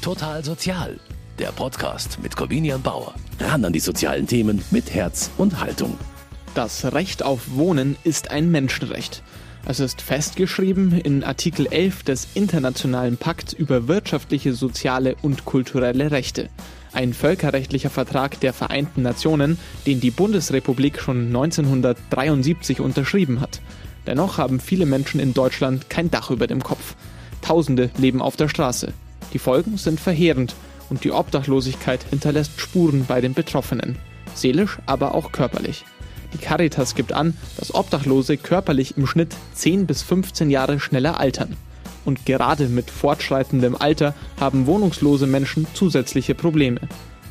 Total 0.00 0.42
Sozial, 0.42 0.98
der 1.38 1.52
Podcast 1.52 2.18
mit 2.22 2.34
Corvinian 2.34 2.80
Bauer. 2.80 3.14
Ran 3.38 3.66
an 3.66 3.72
die 3.74 3.80
sozialen 3.80 4.26
Themen 4.26 4.64
mit 4.70 4.94
Herz 4.94 5.30
und 5.36 5.60
Haltung. 5.60 5.98
Das 6.54 6.90
Recht 6.94 7.22
auf 7.22 7.50
Wohnen 7.50 7.96
ist 8.02 8.30
ein 8.30 8.50
Menschenrecht. 8.50 9.22
Es 9.66 9.78
ist 9.78 10.00
festgeschrieben 10.00 10.98
in 10.98 11.22
Artikel 11.22 11.66
11 11.66 12.02
des 12.04 12.28
Internationalen 12.32 13.18
Pakts 13.18 13.52
über 13.52 13.88
wirtschaftliche, 13.88 14.54
soziale 14.54 15.16
und 15.20 15.44
kulturelle 15.44 16.10
Rechte. 16.10 16.48
Ein 16.94 17.12
völkerrechtlicher 17.12 17.90
Vertrag 17.90 18.40
der 18.40 18.54
Vereinten 18.54 19.02
Nationen, 19.02 19.58
den 19.86 20.00
die 20.00 20.10
Bundesrepublik 20.10 20.98
schon 21.02 21.26
1973 21.26 22.80
unterschrieben 22.80 23.42
hat. 23.42 23.60
Dennoch 24.06 24.38
haben 24.38 24.60
viele 24.60 24.86
Menschen 24.86 25.20
in 25.20 25.34
Deutschland 25.34 25.90
kein 25.90 26.10
Dach 26.10 26.30
über 26.30 26.46
dem 26.46 26.62
Kopf. 26.62 26.96
Tausende 27.42 27.90
leben 27.98 28.22
auf 28.22 28.36
der 28.36 28.48
Straße. 28.48 28.94
Die 29.32 29.38
Folgen 29.38 29.76
sind 29.76 30.00
verheerend 30.00 30.54
und 30.88 31.04
die 31.04 31.12
Obdachlosigkeit 31.12 32.04
hinterlässt 32.10 32.60
Spuren 32.60 33.04
bei 33.06 33.20
den 33.20 33.34
Betroffenen. 33.34 33.96
Seelisch, 34.34 34.78
aber 34.86 35.14
auch 35.14 35.32
körperlich. 35.32 35.84
Die 36.32 36.38
Caritas 36.38 36.94
gibt 36.94 37.12
an, 37.12 37.36
dass 37.56 37.74
Obdachlose 37.74 38.36
körperlich 38.36 38.96
im 38.96 39.06
Schnitt 39.06 39.34
10 39.54 39.86
bis 39.86 40.02
15 40.02 40.50
Jahre 40.50 40.78
schneller 40.78 41.18
altern. 41.18 41.56
Und 42.04 42.24
gerade 42.24 42.68
mit 42.68 42.90
fortschreitendem 42.90 43.76
Alter 43.76 44.14
haben 44.38 44.66
wohnungslose 44.66 45.26
Menschen 45.26 45.66
zusätzliche 45.74 46.34
Probleme. 46.34 46.80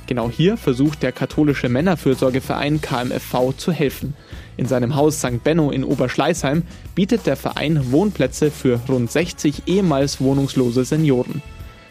Genau 0.06 0.30
hier 0.30 0.58
versucht 0.58 1.04
der 1.04 1.12
katholische 1.12 1.70
Männerfürsorgeverein 1.70 2.82
KMFV 2.82 3.54
zu 3.56 3.72
helfen. 3.72 4.16
In 4.58 4.66
seinem 4.66 4.96
Haus 4.96 5.20
St. 5.20 5.44
Benno 5.44 5.70
in 5.70 5.84
Oberschleißheim 5.84 6.64
bietet 6.96 7.26
der 7.28 7.36
Verein 7.36 7.92
Wohnplätze 7.92 8.52
für 8.52 8.80
rund 8.90 9.12
60 9.12 9.68
ehemals 9.68 10.20
wohnungslose 10.20 10.84
Senioren. 10.84 11.42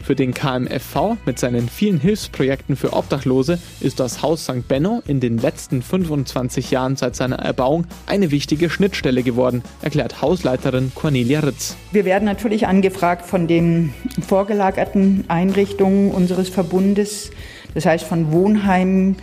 Für 0.03 0.15
den 0.15 0.33
KMFV 0.33 1.17
mit 1.25 1.39
seinen 1.39 1.69
vielen 1.69 1.99
Hilfsprojekten 1.99 2.75
für 2.75 2.93
Obdachlose 2.93 3.59
ist 3.79 3.99
das 3.99 4.21
Haus 4.21 4.43
St. 4.43 4.67
Benno 4.67 5.03
in 5.07 5.19
den 5.19 5.37
letzten 5.37 5.81
25 5.81 6.71
Jahren 6.71 6.95
seit 6.95 7.15
seiner 7.15 7.37
Erbauung 7.37 7.85
eine 8.07 8.31
wichtige 8.31 8.69
Schnittstelle 8.69 9.23
geworden, 9.23 9.63
erklärt 9.81 10.21
Hausleiterin 10.21 10.91
Cornelia 10.95 11.41
Ritz. 11.41 11.75
Wir 11.91 12.05
werden 12.05 12.25
natürlich 12.25 12.67
angefragt 12.67 13.25
von 13.25 13.47
den 13.47 13.93
vorgelagerten 14.27 15.25
Einrichtungen 15.27 16.11
unseres 16.11 16.49
Verbundes, 16.49 17.31
das 17.73 17.85
heißt 17.85 18.05
von 18.05 18.31
Wohnheimen 18.31 19.17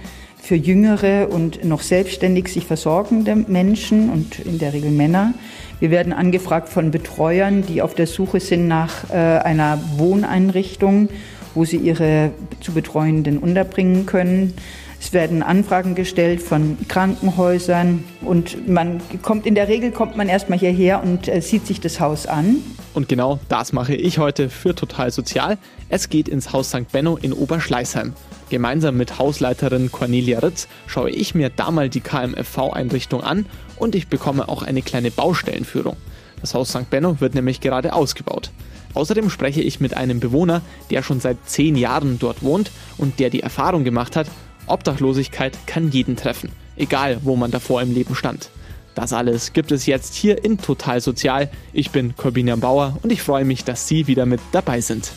für 0.46 0.54
jüngere 0.54 1.28
und 1.30 1.64
noch 1.64 1.82
selbstständig 1.82 2.48
sich 2.48 2.66
versorgende 2.66 3.34
Menschen 3.34 4.10
und 4.10 4.38
in 4.38 4.58
der 4.58 4.72
Regel 4.72 4.92
Männer. 4.92 5.34
Wir 5.78 5.90
werden 5.90 6.12
angefragt 6.12 6.68
von 6.70 6.90
Betreuern, 6.90 7.62
die 7.62 7.82
auf 7.82 7.94
der 7.94 8.06
Suche 8.06 8.40
sind 8.40 8.66
nach 8.66 9.10
äh, 9.10 9.14
einer 9.14 9.78
Wohneinrichtung, 9.96 11.10
wo 11.54 11.64
sie 11.64 11.76
ihre 11.76 12.30
zu 12.60 12.72
Betreuenden 12.72 13.38
unterbringen 13.38 14.06
können. 14.06 14.54
Es 14.98 15.12
werden 15.12 15.42
Anfragen 15.42 15.94
gestellt 15.94 16.40
von 16.42 16.78
Krankenhäusern 16.88 18.04
und 18.22 18.66
man 18.66 19.00
kommt 19.22 19.46
in 19.46 19.54
der 19.54 19.68
Regel 19.68 19.90
kommt 19.90 20.16
man 20.16 20.28
erstmal 20.28 20.58
hierher 20.58 21.02
und 21.02 21.28
äh, 21.28 21.42
sieht 21.42 21.66
sich 21.66 21.80
das 21.80 22.00
Haus 22.00 22.26
an. 22.26 22.56
Und 22.94 23.08
genau 23.08 23.38
das 23.50 23.74
mache 23.74 23.94
ich 23.94 24.18
heute 24.18 24.48
für 24.48 24.74
Total 24.74 25.10
Sozial. 25.10 25.58
Es 25.90 26.08
geht 26.08 26.28
ins 26.28 26.54
Haus 26.54 26.70
St. 26.70 26.90
Benno 26.90 27.18
in 27.18 27.34
Oberschleißheim. 27.34 28.14
Gemeinsam 28.48 28.96
mit 28.96 29.18
Hausleiterin 29.18 29.90
Cornelia 29.90 30.38
Ritz 30.38 30.68
schaue 30.86 31.10
ich 31.10 31.34
mir 31.34 31.50
da 31.50 31.72
mal 31.72 31.88
die 31.88 32.00
KMFV-Einrichtung 32.00 33.22
an 33.22 33.46
und 33.76 33.96
ich 33.96 34.06
bekomme 34.06 34.48
auch 34.48 34.62
eine 34.62 34.82
kleine 34.82 35.10
Baustellenführung. 35.10 35.96
Das 36.40 36.54
Haus 36.54 36.68
St. 36.68 36.88
Benno 36.88 37.20
wird 37.20 37.34
nämlich 37.34 37.60
gerade 37.60 37.92
ausgebaut. 37.92 38.50
Außerdem 38.94 39.30
spreche 39.30 39.62
ich 39.62 39.80
mit 39.80 39.96
einem 39.96 40.20
Bewohner, 40.20 40.62
der 40.90 41.02
schon 41.02 41.20
seit 41.20 41.38
zehn 41.46 41.76
Jahren 41.76 42.18
dort 42.18 42.42
wohnt 42.42 42.70
und 42.98 43.18
der 43.18 43.30
die 43.30 43.40
Erfahrung 43.40 43.84
gemacht 43.84 44.16
hat, 44.16 44.28
Obdachlosigkeit 44.66 45.58
kann 45.66 45.90
jeden 45.90 46.16
treffen, 46.16 46.50
egal 46.76 47.18
wo 47.22 47.36
man 47.36 47.50
davor 47.50 47.82
im 47.82 47.92
Leben 47.92 48.14
stand. 48.14 48.50
Das 48.94 49.12
alles 49.12 49.52
gibt 49.52 49.72
es 49.72 49.86
jetzt 49.86 50.14
hier 50.14 50.42
in 50.42 50.56
Total 50.56 51.00
Sozial. 51.00 51.50
Ich 51.72 51.90
bin 51.90 52.16
Corbinian 52.16 52.60
Bauer 52.60 52.96
und 53.02 53.12
ich 53.12 53.22
freue 53.22 53.44
mich, 53.44 53.64
dass 53.64 53.86
Sie 53.86 54.06
wieder 54.06 54.24
mit 54.24 54.40
dabei 54.52 54.80
sind. 54.80 55.12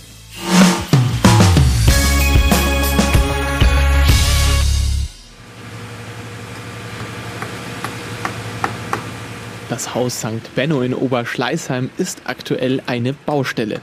Das 9.70 9.94
Haus 9.94 10.18
St. 10.22 10.56
Benno 10.56 10.82
in 10.82 10.96
Oberschleißheim 10.96 11.92
ist 12.00 12.24
aktuell 12.26 12.82
eine 12.88 13.14
Baustelle. 13.14 13.82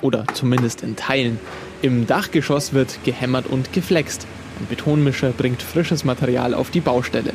Oder 0.00 0.24
zumindest 0.34 0.82
in 0.82 0.96
Teilen. 0.96 1.38
Im 1.80 2.08
Dachgeschoss 2.08 2.72
wird 2.72 2.98
gehämmert 3.04 3.46
und 3.46 3.72
geflext. 3.72 4.26
Ein 4.58 4.66
Betonmischer 4.66 5.30
bringt 5.30 5.62
frisches 5.62 6.04
Material 6.04 6.54
auf 6.54 6.70
die 6.70 6.80
Baustelle. 6.80 7.34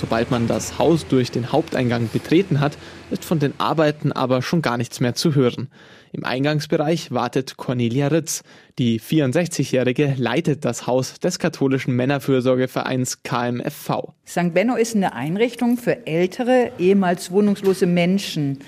Sobald 0.00 0.30
man 0.30 0.46
das 0.46 0.78
Haus 0.78 1.08
durch 1.08 1.32
den 1.32 1.50
Haupteingang 1.50 2.08
betreten 2.12 2.60
hat, 2.60 2.78
ist 3.10 3.24
von 3.24 3.40
den 3.40 3.52
Arbeiten 3.58 4.12
aber 4.12 4.42
schon 4.42 4.62
gar 4.62 4.76
nichts 4.76 5.00
mehr 5.00 5.14
zu 5.14 5.34
hören. 5.34 5.68
Im 6.12 6.24
Eingangsbereich 6.24 7.10
wartet 7.10 7.56
Cornelia 7.56 8.06
Ritz. 8.06 8.44
Die 8.78 9.00
64-Jährige 9.00 10.14
leitet 10.16 10.64
das 10.64 10.86
Haus 10.86 11.18
des 11.18 11.40
katholischen 11.40 11.96
Männerfürsorgevereins 11.96 13.24
KMFV. 13.24 14.12
St. 14.24 14.54
Benno 14.54 14.76
ist 14.76 14.94
eine 14.94 15.14
Einrichtung 15.14 15.76
für 15.76 16.06
ältere, 16.06 16.70
ehemals 16.78 17.32
wohnungslose 17.32 17.86
Menschen. 17.86 18.60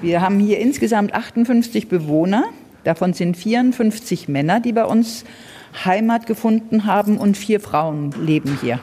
Wir 0.00 0.20
haben 0.20 0.40
hier 0.40 0.58
insgesamt 0.58 1.14
58 1.14 1.88
Bewohner. 1.88 2.46
Davon 2.82 3.12
sind 3.12 3.36
54 3.36 4.26
Männer, 4.26 4.58
die 4.58 4.72
bei 4.72 4.84
uns 4.84 5.24
Heimat 5.84 6.26
gefunden 6.26 6.86
haben 6.86 7.18
und 7.18 7.36
vier 7.36 7.60
Frauen 7.60 8.12
leben 8.20 8.58
hier. 8.60 8.80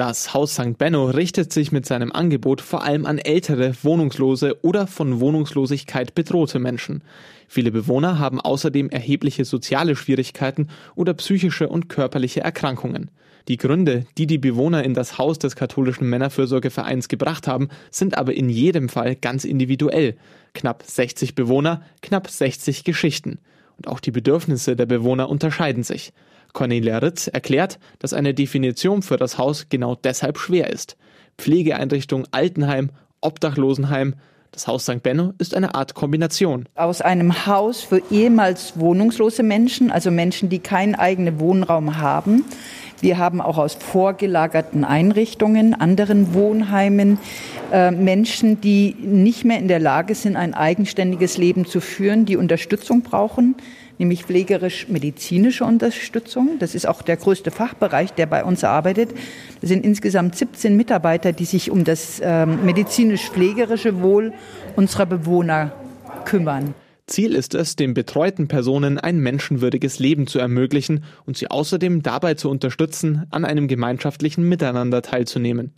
Das 0.00 0.32
Haus 0.32 0.54
St. 0.54 0.78
Benno 0.78 1.10
richtet 1.10 1.52
sich 1.52 1.72
mit 1.72 1.84
seinem 1.84 2.10
Angebot 2.10 2.62
vor 2.62 2.82
allem 2.82 3.04
an 3.04 3.18
ältere, 3.18 3.74
wohnungslose 3.82 4.56
oder 4.64 4.86
von 4.86 5.20
Wohnungslosigkeit 5.20 6.14
bedrohte 6.14 6.58
Menschen. 6.58 7.02
Viele 7.48 7.70
Bewohner 7.70 8.18
haben 8.18 8.40
außerdem 8.40 8.88
erhebliche 8.88 9.44
soziale 9.44 9.96
Schwierigkeiten 9.96 10.68
oder 10.94 11.12
psychische 11.12 11.68
und 11.68 11.90
körperliche 11.90 12.40
Erkrankungen. 12.40 13.10
Die 13.48 13.58
Gründe, 13.58 14.06
die 14.16 14.26
die 14.26 14.38
Bewohner 14.38 14.84
in 14.84 14.94
das 14.94 15.18
Haus 15.18 15.38
des 15.38 15.54
katholischen 15.54 16.08
Männerfürsorgevereins 16.08 17.08
gebracht 17.08 17.46
haben, 17.46 17.68
sind 17.90 18.16
aber 18.16 18.32
in 18.32 18.48
jedem 18.48 18.88
Fall 18.88 19.16
ganz 19.16 19.44
individuell. 19.44 20.16
Knapp 20.54 20.82
60 20.82 21.34
Bewohner, 21.34 21.82
knapp 22.00 22.30
60 22.30 22.84
Geschichten. 22.84 23.38
Und 23.76 23.86
auch 23.86 24.00
die 24.00 24.12
Bedürfnisse 24.12 24.76
der 24.76 24.86
Bewohner 24.86 25.28
unterscheiden 25.28 25.82
sich. 25.82 26.14
Cornelia 26.52 26.98
Ritz 26.98 27.28
erklärt, 27.28 27.78
dass 27.98 28.12
eine 28.12 28.34
Definition 28.34 29.02
für 29.02 29.16
das 29.16 29.38
Haus 29.38 29.66
genau 29.68 29.94
deshalb 29.94 30.38
schwer 30.38 30.70
ist. 30.70 30.96
Pflegeeinrichtung, 31.38 32.26
Altenheim, 32.32 32.90
Obdachlosenheim, 33.20 34.14
das 34.52 34.66
Haus 34.66 34.82
St. 34.82 35.02
Benno 35.02 35.32
ist 35.38 35.54
eine 35.54 35.74
Art 35.76 35.94
Kombination. 35.94 36.68
Aus 36.74 37.00
einem 37.00 37.46
Haus 37.46 37.82
für 37.82 38.02
ehemals 38.10 38.78
wohnungslose 38.78 39.44
Menschen, 39.44 39.92
also 39.92 40.10
Menschen, 40.10 40.48
die 40.48 40.58
keinen 40.58 40.96
eigenen 40.96 41.38
Wohnraum 41.38 41.98
haben. 41.98 42.44
Wir 43.00 43.16
haben 43.16 43.40
auch 43.40 43.58
aus 43.58 43.74
vorgelagerten 43.74 44.84
Einrichtungen, 44.84 45.72
anderen 45.72 46.34
Wohnheimen, 46.34 47.18
äh, 47.72 47.90
Menschen, 47.92 48.60
die 48.60 48.96
nicht 49.00 49.44
mehr 49.44 49.58
in 49.58 49.68
der 49.68 49.78
Lage 49.78 50.14
sind, 50.14 50.36
ein 50.36 50.52
eigenständiges 50.52 51.38
Leben 51.38 51.64
zu 51.64 51.80
führen, 51.80 52.26
die 52.26 52.36
Unterstützung 52.36 53.02
brauchen 53.02 53.54
nämlich 54.00 54.24
pflegerisch-medizinische 54.24 55.64
Unterstützung. 55.64 56.58
Das 56.58 56.74
ist 56.74 56.88
auch 56.88 57.02
der 57.02 57.16
größte 57.16 57.52
Fachbereich, 57.52 58.12
der 58.14 58.26
bei 58.26 58.42
uns 58.42 58.64
arbeitet. 58.64 59.10
Das 59.60 59.68
sind 59.68 59.84
insgesamt 59.84 60.34
17 60.34 60.76
Mitarbeiter, 60.76 61.32
die 61.32 61.44
sich 61.44 61.70
um 61.70 61.84
das 61.84 62.20
ähm, 62.24 62.64
medizinisch-pflegerische 62.64 64.00
Wohl 64.00 64.32
unserer 64.74 65.06
Bewohner 65.06 65.72
kümmern. 66.24 66.74
Ziel 67.06 67.34
ist 67.34 67.54
es, 67.54 67.76
den 67.76 67.92
betreuten 67.92 68.48
Personen 68.48 68.98
ein 68.98 69.18
menschenwürdiges 69.18 69.98
Leben 69.98 70.26
zu 70.26 70.38
ermöglichen 70.38 71.04
und 71.26 71.36
sie 71.36 71.50
außerdem 71.50 72.02
dabei 72.02 72.34
zu 72.34 72.48
unterstützen, 72.48 73.26
an 73.30 73.44
einem 73.44 73.68
gemeinschaftlichen 73.68 74.48
Miteinander 74.48 75.02
teilzunehmen. 75.02 75.72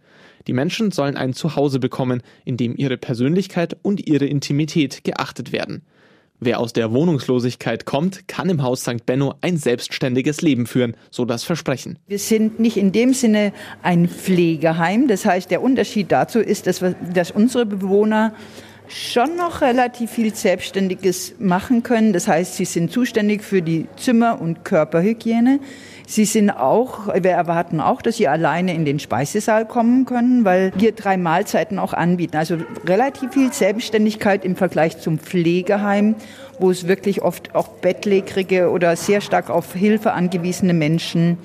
Die 0.47 0.53
Menschen 0.53 0.91
sollen 0.91 1.17
ein 1.17 1.33
Zuhause 1.33 1.79
bekommen, 1.79 2.23
in 2.45 2.57
dem 2.57 2.77
ihre 2.77 2.99
Persönlichkeit 2.99 3.77
und 3.83 4.07
ihre 4.07 4.27
Intimität 4.27 5.05
geachtet 5.05 5.53
werden. 5.53 5.83
Wer 6.44 6.59
aus 6.59 6.73
der 6.73 6.93
Wohnungslosigkeit 6.93 7.85
kommt, 7.85 8.27
kann 8.27 8.50
im 8.50 8.65
Haus 8.65 8.81
St. 8.81 9.06
Benno 9.06 9.35
ein 9.43 9.59
selbstständiges 9.59 10.43
Leben 10.43 10.67
führen, 10.67 10.97
so 11.09 11.25
das 11.25 11.44
Versprechen. 11.44 12.00
Wir 12.09 12.19
sind 12.19 12.59
nicht 12.59 12.77
in 12.77 12.91
dem 12.91 13.15
Sinne 13.15 13.53
ein 13.81 14.09
Pflegeheim. 14.09 15.06
Das 15.06 15.25
heißt, 15.25 15.53
der 15.53 15.62
Unterschied 15.62 16.11
dazu 16.11 16.41
ist, 16.41 16.67
dass, 16.67 16.83
wir, 16.83 16.97
dass 17.15 17.31
unsere 17.31 17.65
Bewohner 17.65 18.35
schon 18.93 19.37
noch 19.37 19.62
relativ 19.62 20.11
viel 20.11 20.35
Selbstständiges 20.35 21.35
machen 21.39 21.83
können. 21.83 22.12
Das 22.12 22.29
heißt, 22.29 22.56
sie 22.56 22.67
sind 22.67 22.93
zuständig 22.93 23.43
für 23.43 23.62
die 23.62 23.87
Zimmer- 23.97 24.41
und 24.41 24.65
Körperhygiene. 24.65 25.61
Sie 26.06 26.27
sind 26.27 26.50
auch, 26.50 27.09
wir 27.09 27.31
erwarten 27.31 27.81
auch, 27.81 28.03
dass 28.03 28.19
sie 28.19 28.29
alleine 28.29 28.75
in 28.75 28.85
den 28.85 28.99
Speisesaal 28.99 29.67
kommen 29.67 30.05
können, 30.05 30.44
weil 30.44 30.73
wir 30.77 30.93
drei 30.93 31.17
Mahlzeiten 31.17 31.79
auch 31.79 31.94
anbieten. 31.94 32.37
Also 32.37 32.59
relativ 32.87 33.33
viel 33.33 33.53
Selbstständigkeit 33.53 34.44
im 34.44 34.56
Vergleich 34.56 34.99
zum 34.99 35.19
Pflegeheim, 35.19 36.15
wo 36.59 36.71
es 36.71 36.87
wirklich 36.87 37.23
oft 37.23 37.55
auch 37.55 37.69
bettlägerige 37.69 38.71
oder 38.71 38.94
sehr 38.97 39.23
stark 39.23 39.49
auf 39.49 39.73
Hilfe 39.73 40.12
angewiesene 40.12 40.75
Menschen 40.75 41.39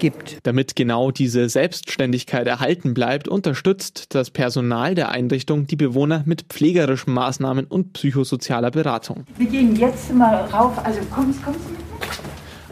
gibt. 0.00 0.38
Damit 0.42 0.74
genau 0.74 1.12
diese 1.12 1.48
Selbstständigkeit 1.48 2.48
erhalten 2.48 2.94
bleibt, 2.94 3.28
unterstützt 3.28 4.14
das 4.14 4.30
Personal 4.30 4.96
der 4.96 5.10
Einrichtung 5.10 5.68
die 5.68 5.76
Bewohner 5.76 6.24
mit 6.26 6.42
pflegerischen 6.48 7.14
Maßnahmen 7.14 7.66
und 7.66 7.92
psychosozialer 7.92 8.72
Beratung. 8.72 9.24
Wir 9.36 9.46
gehen 9.46 9.76
jetzt 9.76 10.12
mal 10.12 10.46
rauf, 10.46 10.76
also 10.84 11.00
kommst, 11.10 11.42
kommst 11.44 11.60
du 11.64 11.70
mit? 11.70 11.80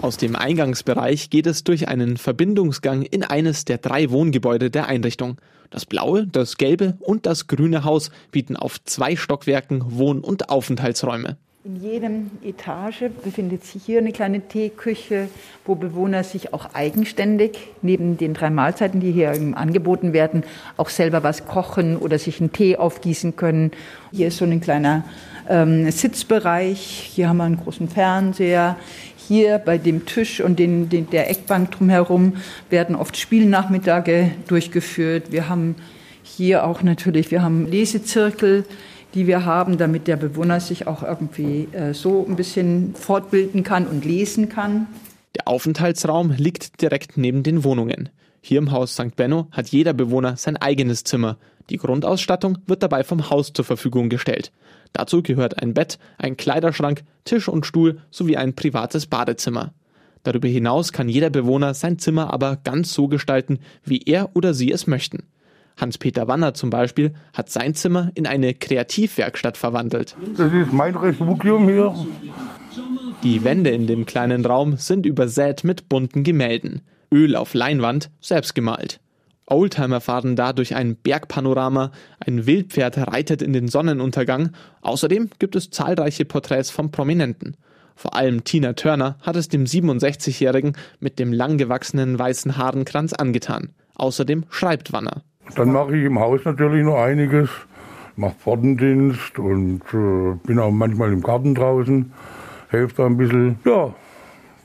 Aus 0.00 0.16
dem 0.16 0.36
Eingangsbereich 0.36 1.28
geht 1.28 1.46
es 1.46 1.64
durch 1.64 1.88
einen 1.88 2.16
Verbindungsgang 2.18 3.02
in 3.02 3.24
eines 3.24 3.64
der 3.64 3.78
drei 3.78 4.10
Wohngebäude 4.10 4.70
der 4.70 4.86
Einrichtung. 4.86 5.40
Das 5.70 5.86
blaue, 5.86 6.26
das 6.26 6.56
gelbe 6.56 6.96
und 7.00 7.26
das 7.26 7.48
grüne 7.48 7.84
Haus 7.84 8.10
bieten 8.30 8.56
auf 8.56 8.82
zwei 8.84 9.16
Stockwerken 9.16 9.82
Wohn- 9.98 10.20
und 10.20 10.50
Aufenthaltsräume. 10.50 11.36
In 11.64 11.74
jedem 11.74 12.30
Etage 12.44 13.10
befindet 13.24 13.64
sich 13.64 13.82
hier 13.84 13.98
eine 13.98 14.12
kleine 14.12 14.42
Teeküche, 14.42 15.28
wo 15.64 15.74
Bewohner 15.74 16.22
sich 16.22 16.54
auch 16.54 16.72
eigenständig 16.72 17.58
neben 17.82 18.16
den 18.16 18.32
drei 18.32 18.48
Mahlzeiten, 18.48 19.00
die 19.00 19.10
hier 19.10 19.32
angeboten 19.54 20.12
werden, 20.12 20.44
auch 20.76 20.88
selber 20.88 21.24
was 21.24 21.46
kochen 21.48 21.96
oder 21.96 22.16
sich 22.20 22.40
einen 22.40 22.52
Tee 22.52 22.76
aufgießen 22.76 23.34
können. 23.34 23.72
Hier 24.12 24.28
ist 24.28 24.36
so 24.36 24.44
ein 24.44 24.60
kleiner 24.60 25.02
ähm, 25.48 25.90
Sitzbereich. 25.90 26.78
Hier 27.12 27.28
haben 27.28 27.38
wir 27.38 27.44
einen 27.44 27.56
großen 27.60 27.88
Fernseher. 27.88 28.76
Hier 29.16 29.58
bei 29.58 29.78
dem 29.78 30.06
Tisch 30.06 30.40
und 30.40 30.60
den, 30.60 30.88
den, 30.88 31.10
der 31.10 31.28
Eckbank 31.28 31.72
drumherum 31.72 32.34
werden 32.70 32.94
oft 32.94 33.16
Spielnachmittage 33.16 34.30
durchgeführt. 34.46 35.32
Wir 35.32 35.48
haben 35.48 35.74
hier 36.22 36.64
auch 36.64 36.82
natürlich, 36.82 37.32
wir 37.32 37.42
haben 37.42 37.66
Lesezirkel, 37.66 38.64
die 39.14 39.26
wir 39.26 39.44
haben, 39.44 39.78
damit 39.78 40.06
der 40.06 40.16
Bewohner 40.16 40.60
sich 40.60 40.86
auch 40.86 41.02
irgendwie 41.02 41.68
äh, 41.72 41.94
so 41.94 42.26
ein 42.28 42.36
bisschen 42.36 42.94
fortbilden 42.94 43.62
kann 43.62 43.86
und 43.86 44.04
lesen 44.04 44.48
kann. 44.48 44.86
Der 45.36 45.48
Aufenthaltsraum 45.48 46.32
liegt 46.32 46.82
direkt 46.82 47.16
neben 47.16 47.42
den 47.42 47.64
Wohnungen. 47.64 48.10
Hier 48.40 48.58
im 48.58 48.70
Haus 48.70 48.94
St. 48.94 49.16
Benno 49.16 49.48
hat 49.50 49.68
jeder 49.68 49.92
Bewohner 49.92 50.36
sein 50.36 50.56
eigenes 50.56 51.04
Zimmer. 51.04 51.36
Die 51.70 51.76
Grundausstattung 51.76 52.58
wird 52.66 52.82
dabei 52.82 53.04
vom 53.04 53.30
Haus 53.30 53.52
zur 53.52 53.64
Verfügung 53.64 54.08
gestellt. 54.08 54.52
Dazu 54.92 55.22
gehört 55.22 55.60
ein 55.60 55.74
Bett, 55.74 55.98
ein 56.16 56.36
Kleiderschrank, 56.36 57.02
Tisch 57.24 57.48
und 57.48 57.66
Stuhl 57.66 58.00
sowie 58.10 58.36
ein 58.36 58.54
privates 58.54 59.06
Badezimmer. 59.06 59.74
Darüber 60.22 60.48
hinaus 60.48 60.92
kann 60.92 61.08
jeder 61.08 61.30
Bewohner 61.30 61.74
sein 61.74 61.98
Zimmer 61.98 62.32
aber 62.32 62.56
ganz 62.56 62.92
so 62.92 63.08
gestalten, 63.08 63.58
wie 63.84 64.02
er 64.06 64.34
oder 64.34 64.54
sie 64.54 64.72
es 64.72 64.86
möchten. 64.86 65.24
Hans-Peter 65.78 66.28
Wanner 66.28 66.54
zum 66.54 66.70
Beispiel 66.70 67.14
hat 67.32 67.50
sein 67.50 67.74
Zimmer 67.74 68.10
in 68.14 68.26
eine 68.26 68.54
Kreativwerkstatt 68.54 69.56
verwandelt. 69.56 70.16
Das 70.36 70.52
ist 70.52 70.72
mein 70.72 70.94
Refugium 70.94 71.68
hier. 71.68 71.94
Die 73.22 73.42
Wände 73.44 73.70
in 73.70 73.86
dem 73.86 74.06
kleinen 74.06 74.44
Raum 74.44 74.76
sind 74.76 75.06
übersät 75.06 75.64
mit 75.64 75.88
bunten 75.88 76.22
Gemälden. 76.22 76.82
Öl 77.12 77.36
auf 77.36 77.54
Leinwand, 77.54 78.10
selbst 78.20 78.54
gemalt. 78.54 79.00
Oldtimer 79.46 80.00
fahren 80.00 80.36
da 80.36 80.52
durch 80.52 80.74
ein 80.74 80.96
Bergpanorama, 80.96 81.90
ein 82.20 82.46
Wildpferd 82.46 82.98
reitet 82.98 83.40
in 83.40 83.54
den 83.54 83.68
Sonnenuntergang, 83.68 84.50
außerdem 84.82 85.30
gibt 85.38 85.56
es 85.56 85.70
zahlreiche 85.70 86.26
Porträts 86.26 86.70
von 86.70 86.90
Prominenten. 86.90 87.56
Vor 87.96 88.14
allem 88.14 88.44
Tina 88.44 88.74
Turner 88.74 89.16
hat 89.22 89.36
es 89.36 89.48
dem 89.48 89.64
67-Jährigen 89.64 90.74
mit 91.00 91.18
dem 91.18 91.32
langgewachsenen 91.32 92.18
weißen 92.18 92.56
Haarenkranz 92.56 93.12
angetan. 93.14 93.70
Außerdem 93.94 94.44
schreibt 94.50 94.92
Wanner. 94.92 95.22
Dann 95.54 95.72
mache 95.72 95.96
ich 95.96 96.04
im 96.04 96.18
Haus 96.18 96.40
natürlich 96.44 96.84
noch 96.84 96.98
einiges, 96.98 97.48
mache 98.16 98.34
Pfortendienst 98.38 99.38
und 99.38 99.82
äh, 99.92 100.34
bin 100.46 100.58
auch 100.58 100.70
manchmal 100.70 101.12
im 101.12 101.22
Garten 101.22 101.54
draußen, 101.54 102.12
helfe 102.68 102.94
da 102.96 103.06
ein 103.06 103.16
bisschen. 103.16 103.58
Ja, 103.64 103.94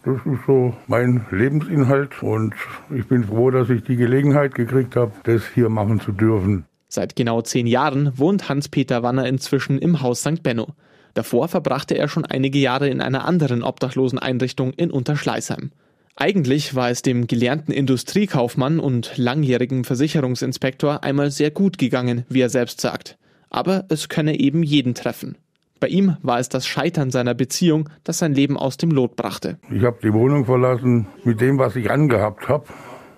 das 0.03 0.18
ist 0.25 0.45
so 0.45 0.74
mein 0.88 1.25
Lebensinhalt 1.31 2.21
und 2.21 2.53
ich 2.94 3.07
bin 3.07 3.24
froh, 3.24 3.51
dass 3.51 3.69
ich 3.69 3.83
die 3.83 3.95
Gelegenheit 3.95 4.53
gekriegt 4.53 4.95
habe, 4.95 5.13
das 5.24 5.44
hier 5.53 5.69
machen 5.69 6.01
zu 6.01 6.12
dürfen. 6.12 6.65
Seit 6.89 7.15
genau 7.15 7.41
zehn 7.41 7.65
Jahren 7.68 8.12
wohnt 8.18 8.50
Hans-Peter 8.50 9.01
Wanner 9.01 9.27
inzwischen 9.27 9.79
im 9.79 10.01
Haus 10.01 10.21
St. 10.21 10.44
Benno. 10.44 10.75
Davor 11.13 11.47
verbrachte 11.47 11.95
er 11.95 12.07
schon 12.07 12.25
einige 12.25 12.59
Jahre 12.59 12.89
in 12.89 13.01
einer 13.01 13.25
anderen 13.25 13.63
Obdachloseneinrichtung 13.63 14.74
in 14.74 14.91
Unterschleißheim. 14.91 15.71
Eigentlich 16.15 16.75
war 16.75 16.89
es 16.89 17.01
dem 17.01 17.25
gelernten 17.25 17.71
Industriekaufmann 17.71 18.80
und 18.80 19.18
langjährigen 19.18 19.83
Versicherungsinspektor 19.83 21.04
einmal 21.04 21.31
sehr 21.31 21.50
gut 21.50 21.80
gegangen, 21.80 22.24
wie 22.30 22.42
er 22.42 22.50
selbst 22.50 22.81
sagt. 22.81 23.18
Aber 23.50 23.86
es 23.89 24.10
könne 24.10 24.39
eben 24.39 24.62
jeden 24.62 24.94
treffen. 24.94 25.38
Bei 25.80 25.88
ihm 25.88 26.15
war 26.21 26.39
es 26.39 26.50
das 26.50 26.68
Scheitern 26.68 27.12
seiner 27.12 27.33
Beziehung, 27.33 27.89
das 28.04 28.19
sein 28.19 28.33
Leben 28.33 28.57
aus 28.57 28.77
dem 28.77 28.92
Lot 28.92 29.15
brachte. 29.15 29.57
Ich 29.69 29.83
habe 29.83 29.98
die 30.01 30.13
Wohnung 30.13 30.45
verlassen 30.45 31.07
mit 31.24 31.42
dem, 31.42 31.57
was 31.57 31.75
ich 31.75 31.92
angehabt 31.92 32.48
habe 32.48 32.68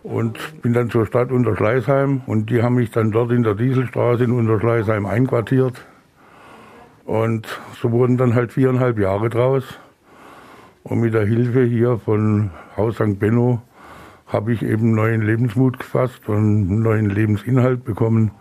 und 0.01 0.39
bin 0.61 0.73
dann 0.73 0.89
zur 0.89 1.05
Stadt 1.05 1.31
Unterschleißheim 1.31 2.21
und 2.25 2.49
die 2.49 2.63
haben 2.63 2.75
mich 2.75 2.91
dann 2.91 3.11
dort 3.11 3.31
in 3.31 3.43
der 3.43 3.55
Dieselstraße 3.55 4.23
in 4.23 4.31
Unterschleißheim 4.31 5.05
einquartiert 5.05 5.85
und 7.03 7.47
so 7.79 7.91
wurden 7.91 8.17
dann 8.17 8.33
halt 8.35 8.53
viereinhalb 8.53 8.97
Jahre 8.97 9.29
draus 9.29 9.63
und 10.85 10.99
mit 10.99 11.13
der 11.13 11.25
Hilfe 11.25 11.63
hier 11.63 11.99
von 12.03 12.51
Haus 12.77 12.95
St. 12.95 13.19
Benno 13.19 13.61
habe 14.27 14.53
ich 14.53 14.61
eben 14.61 14.93
neuen 14.93 15.21
Lebensmut 15.21 15.79
gefasst 15.79 16.27
und 16.29 16.81
neuen 16.81 17.09
Lebensinhalt 17.09 17.83
bekommen 17.83 18.31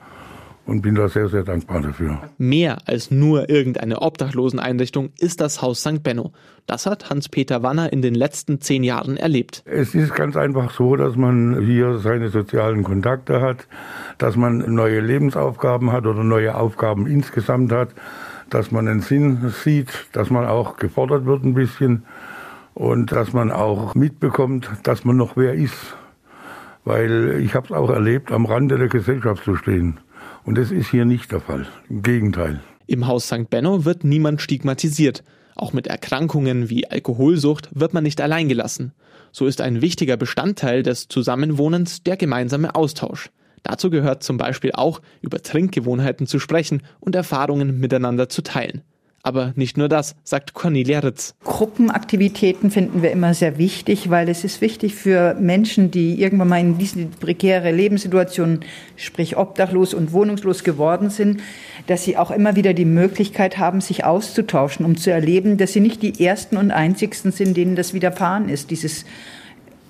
und 0.67 0.83
bin 0.83 0.95
da 0.95 1.09
sehr, 1.09 1.29
sehr 1.29 1.43
dankbar 1.43 1.81
dafür. 1.81 2.21
Mehr 2.39 2.79
als 2.87 3.11
nur 3.11 3.49
irgendeine 3.49 4.01
Obdachloseneinrichtung 4.01 5.11
ist 5.19 5.41
das 5.41 5.63
Haus 5.63 5.81
St. 5.81 6.03
Benno. 6.03 6.33
Das 6.67 6.87
hat 6.87 7.11
Hans-Peter 7.11 7.63
Wanner 7.63 7.93
in 7.93 8.03
den 8.03 8.15
letzten 8.15 8.61
zehn 8.61 8.83
Jahren 8.85 9.17
erlebt. 9.17 9.63
Es 9.67 9.95
ist 9.95 10.15
ganz 10.15 10.37
einfach 10.37 10.71
so, 10.71 10.97
dass 10.97 11.17
man 11.17 11.65
hier 11.65 11.99
seine 11.99 12.29
sozialen 12.29 12.83
Kontakte 12.83 13.41
hat, 13.41 13.67
dass 14.19 14.37
man 14.37 14.75
neue 14.75 15.01
Lebensaufgaben 15.01 15.93
hat 15.93 16.07
oder 16.07 16.25
neue 16.25 16.55
Aufgaben 16.55 17.07
insgesamt 17.07 17.73
hat, 17.73 17.91
dass 18.49 18.71
man 18.71 18.89
einen 18.89 19.01
Sinn 19.01 19.53
sieht, 19.63 19.89
dass 20.13 20.31
man 20.31 20.47
auch 20.47 20.77
gefordert 20.77 21.27
wird 21.27 21.45
ein 21.45 21.55
bisschen 21.55 22.05
und 22.75 23.13
dass 23.13 23.33
man 23.33 23.51
auch 23.51 23.95
mitbekommt, 23.95 24.69
dass 24.83 25.05
man 25.05 25.17
noch 25.17 25.37
wer 25.37 25.55
ist. 25.55 25.97
Weil 26.85 27.41
ich 27.41 27.55
habe 27.55 27.67
es 27.67 27.73
auch 27.73 27.89
erlebt, 27.89 28.31
am 28.31 28.45
Rande 28.45 28.77
der 28.77 28.89
Gesellschaft 28.89 29.45
zu 29.45 29.57
stehen. 29.57 30.01
Und 30.45 30.59
das 30.59 30.71
ist 30.71 30.91
hier 30.91 31.05
nicht 31.05 31.33
der 31.33 31.41
Fall. 31.41 31.67
Im 31.89 32.03
Gegenteil. 32.03 32.61
Im 32.87 33.07
Haus 33.07 33.27
St. 33.27 33.49
Benno 33.49 33.85
wird 33.87 34.05
niemand 34.05 34.43
stigmatisiert. 34.43 35.25
Auch 35.57 35.73
mit 35.73 35.87
Erkrankungen 35.87 36.69
wie 36.69 36.91
Alkoholsucht 36.91 37.71
wird 37.73 37.95
man 37.95 38.03
nicht 38.03 38.21
allein 38.21 38.49
gelassen. 38.49 38.93
So 39.33 39.47
ist 39.47 39.61
ein 39.61 39.81
wichtiger 39.81 40.17
Bestandteil 40.17 40.83
des 40.83 41.09
Zusammenwohnens 41.09 42.03
der 42.03 42.17
gemeinsame 42.17 42.75
Austausch. 42.75 43.31
Dazu 43.63 43.89
gehört 43.89 44.23
zum 44.23 44.37
Beispiel 44.37 44.73
auch, 44.73 45.01
über 45.23 45.41
Trinkgewohnheiten 45.41 46.27
zu 46.27 46.39
sprechen 46.39 46.83
und 47.01 47.15
Erfahrungen 47.15 47.81
miteinander 47.81 48.29
zu 48.29 48.43
teilen. 48.43 48.83
Aber 49.27 49.55
nicht 49.57 49.79
nur 49.79 49.89
das, 49.89 50.17
sagt 50.23 50.53
Cornelia 50.53 50.99
Ritz. 50.99 51.35
Gruppenaktivitäten 51.45 52.71
finden 52.71 53.01
wir 53.01 53.11
immer 53.11 53.33
sehr 53.33 53.57
wichtig, 53.57 54.11
weil 54.11 54.29
es 54.29 54.45
ist 54.45 54.61
wichtig 54.61 54.95
für 54.95 55.33
Menschen, 55.41 55.91
die 55.91 56.21
irgendwann 56.21 56.49
mal 56.49 56.61
in 56.61 56.77
diese 56.77 57.07
prekäre 57.07 57.73
Lebenssituation, 57.73 58.61
sprich 58.97 59.39
obdachlos 59.39 59.95
und 59.95 60.13
wohnungslos 60.13 60.63
geworden 60.63 61.09
sind, 61.09 61.41
dass 61.87 62.05
sie 62.05 62.19
auch 62.19 62.31
immer 62.31 62.55
wieder 62.55 62.75
die 62.75 62.85
Möglichkeit 62.85 63.57
haben, 63.57 63.81
sich 63.81 64.05
auszutauschen, 64.05 64.85
um 64.85 64.99
zu 64.99 65.11
erleben, 65.11 65.57
dass 65.57 65.73
sie 65.73 65.81
nicht 65.81 66.03
die 66.03 66.23
Ersten 66.23 66.59
und 66.59 66.71
Einzigsten 66.71 67.33
sind, 67.33 67.57
denen 67.57 67.77
das 67.77 67.95
widerfahren 67.95 68.51
ist, 68.51 68.71
dieses 68.71 69.07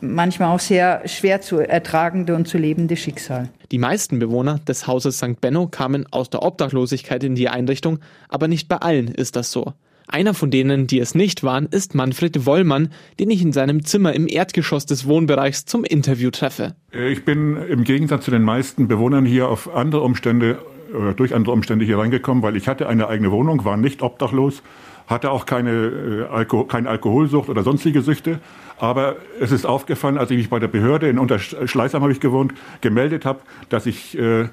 manchmal 0.05 0.55
auch 0.55 0.61
sehr 0.61 1.07
schwer 1.09 1.41
zu 1.41 1.59
ertragende 1.59 2.35
und 2.35 2.47
zu 2.47 2.59
lebende 2.59 2.97
Schicksal. 2.97 3.49
Die 3.71 3.79
meisten 3.79 4.19
Bewohner 4.19 4.61
des 4.69 4.87
Hauses 4.87 5.19
St. 5.19 5.41
Benno 5.41 5.67
kamen 5.67 6.07
aus 6.11 6.31
der 6.31 6.43
Obdachlosigkeit 6.43 7.25
in 7.25 7.35
die 7.35 7.49
Einrichtung, 7.49 7.99
aber 8.29 8.49
nicht 8.49 8.69
bei 8.69 8.77
allen 8.77 9.09
ist 9.09 9.37
das 9.37 9.51
so. 9.51 9.73
Einer 10.07 10.35
von 10.35 10.51
denen, 10.51 10.87
die 10.87 11.01
es 11.01 11.15
nicht 11.15 11.43
waren, 11.43 11.67
ist 11.67 11.95
Manfred 11.95 12.45
Wollmann, 12.45 12.91
den 13.19 13.31
ich 13.31 13.41
in 13.43 13.53
seinem 13.53 13.85
Zimmer 13.85 14.13
im 14.13 14.29
Erdgeschoss 14.29 14.85
des 14.85 15.07
Wohnbereichs 15.07 15.65
zum 15.65 15.83
Interview 15.83 16.31
treffe. 16.31 16.75
Ich 16.93 17.25
bin 17.25 17.57
im 17.57 17.85
Gegensatz 17.85 18.27
zu 18.27 18.31
den 18.31 18.43
meisten 18.43 18.87
Bewohnern 18.87 19.25
hier 19.25 19.49
auf 19.49 19.75
andere 19.75 20.03
Umstände, 20.03 20.59
äh, 20.93 21.15
durch 21.15 21.35
andere 21.35 21.53
Umstände 21.53 21.87
hier 21.87 21.99
reingekommen, 21.99 22.43
weil 22.43 22.57
ich 22.57 22.69
hatte 22.69 22.87
eine 22.87 23.09
eigene 23.09 23.31
Wohnung, 23.31 23.65
war 23.65 23.79
nicht 23.79 24.03
obdachlos, 24.03 24.63
hatte 25.07 25.31
auch 25.31 25.47
keine, 25.47 25.71
äh, 25.71 26.33
Alko 26.33 26.65
keine 26.65 26.89
Alkoholsucht 26.89 27.49
oder 27.49 27.63
sonstige 27.63 28.03
Süchte. 28.03 28.41
Aber 28.79 29.17
es 29.41 29.53
ist 29.53 29.67
aufgefallen, 29.67 30.19
als 30.19 30.31
ich 30.31 30.39
mich 30.39 30.51
bei 30.51 30.59
der 30.59 30.69
Behörde 30.69 31.09
in 31.09 31.19
Unterschleißheim 31.19 32.03
habe 32.03 32.13
ich 32.13 32.21
gewohnt, 32.21 32.55
gemeldet 32.81 33.25
habe, 33.25 33.41
dass 33.69 33.87
ich 33.87 34.19
äh, 34.19 34.49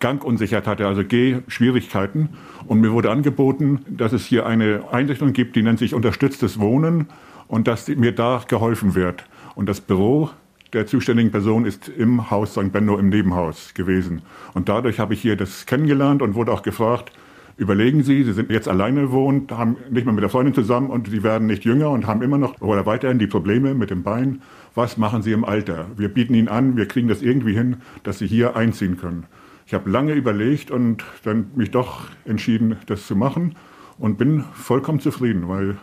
Gangunsicherheit 0.00 0.66
hatte, 0.66 0.86
also 0.86 1.02
Gehschwierigkeiten. 1.04 2.30
Und 2.66 2.80
mir 2.80 2.92
wurde 2.92 3.10
angeboten, 3.10 3.84
dass 3.88 4.12
es 4.12 4.26
hier 4.26 4.46
eine 4.46 4.84
Einrichtung 4.92 5.32
gibt, 5.32 5.56
die 5.56 5.62
nennt 5.62 5.78
sich 5.78 5.94
Unterstütztes 5.94 6.60
Wohnen 6.60 7.08
und 7.48 7.66
dass 7.66 7.88
mir 7.88 8.12
da 8.12 8.42
geholfen 8.46 8.94
wird. 8.94 9.24
Und 9.54 9.68
das 9.68 9.80
Büro 9.80 10.30
der 10.72 10.86
zuständigen 10.86 11.30
Person 11.30 11.64
ist 11.64 11.88
im 11.88 12.30
Haus 12.30 12.52
St. 12.52 12.72
Benno 12.72 12.98
im 12.98 13.08
Nebenhaus 13.08 13.74
gewesen. 13.74 14.22
Und 14.54 14.68
dadurch 14.68 14.98
habe 14.98 15.14
ich 15.14 15.22
hier 15.22 15.36
das 15.36 15.66
kennengelernt 15.66 16.20
und 16.20 16.34
wurde 16.34 16.52
auch 16.52 16.62
gefragt, 16.62 17.12
überlegen 17.56 18.02
Sie, 18.02 18.22
Sie 18.24 18.32
sind 18.32 18.50
jetzt 18.50 18.68
alleine 18.68 19.12
wohnt, 19.12 19.52
haben 19.52 19.76
nicht 19.90 20.04
mehr 20.04 20.14
mit 20.14 20.22
der 20.22 20.30
Freundin 20.30 20.54
zusammen 20.54 20.90
und 20.90 21.08
Sie 21.08 21.22
werden 21.22 21.46
nicht 21.46 21.64
jünger 21.64 21.90
und 21.90 22.06
haben 22.06 22.22
immer 22.22 22.38
noch 22.38 22.60
oder 22.60 22.86
weiterhin 22.86 23.18
die 23.18 23.26
Probleme 23.26 23.74
mit 23.74 23.90
dem 23.90 24.02
Bein. 24.02 24.42
Was 24.74 24.96
machen 24.96 25.22
Sie 25.22 25.32
im 25.32 25.44
Alter? 25.44 25.86
Wir 25.96 26.08
bieten 26.08 26.34
Ihnen 26.34 26.48
an, 26.48 26.76
wir 26.76 26.86
kriegen 26.86 27.08
das 27.08 27.22
irgendwie 27.22 27.54
hin, 27.54 27.76
dass 28.02 28.18
Sie 28.18 28.26
hier 28.26 28.56
einziehen 28.56 28.96
können. 28.96 29.26
Ich 29.66 29.74
habe 29.74 29.88
lange 29.88 30.12
überlegt 30.12 30.70
und 30.70 31.04
dann 31.22 31.50
mich 31.54 31.70
doch 31.70 32.08
entschieden, 32.24 32.76
das 32.86 33.06
zu 33.06 33.16
machen 33.16 33.54
und 33.98 34.18
bin 34.18 34.44
vollkommen 34.52 35.00
zufrieden, 35.00 35.48
weil 35.48 35.76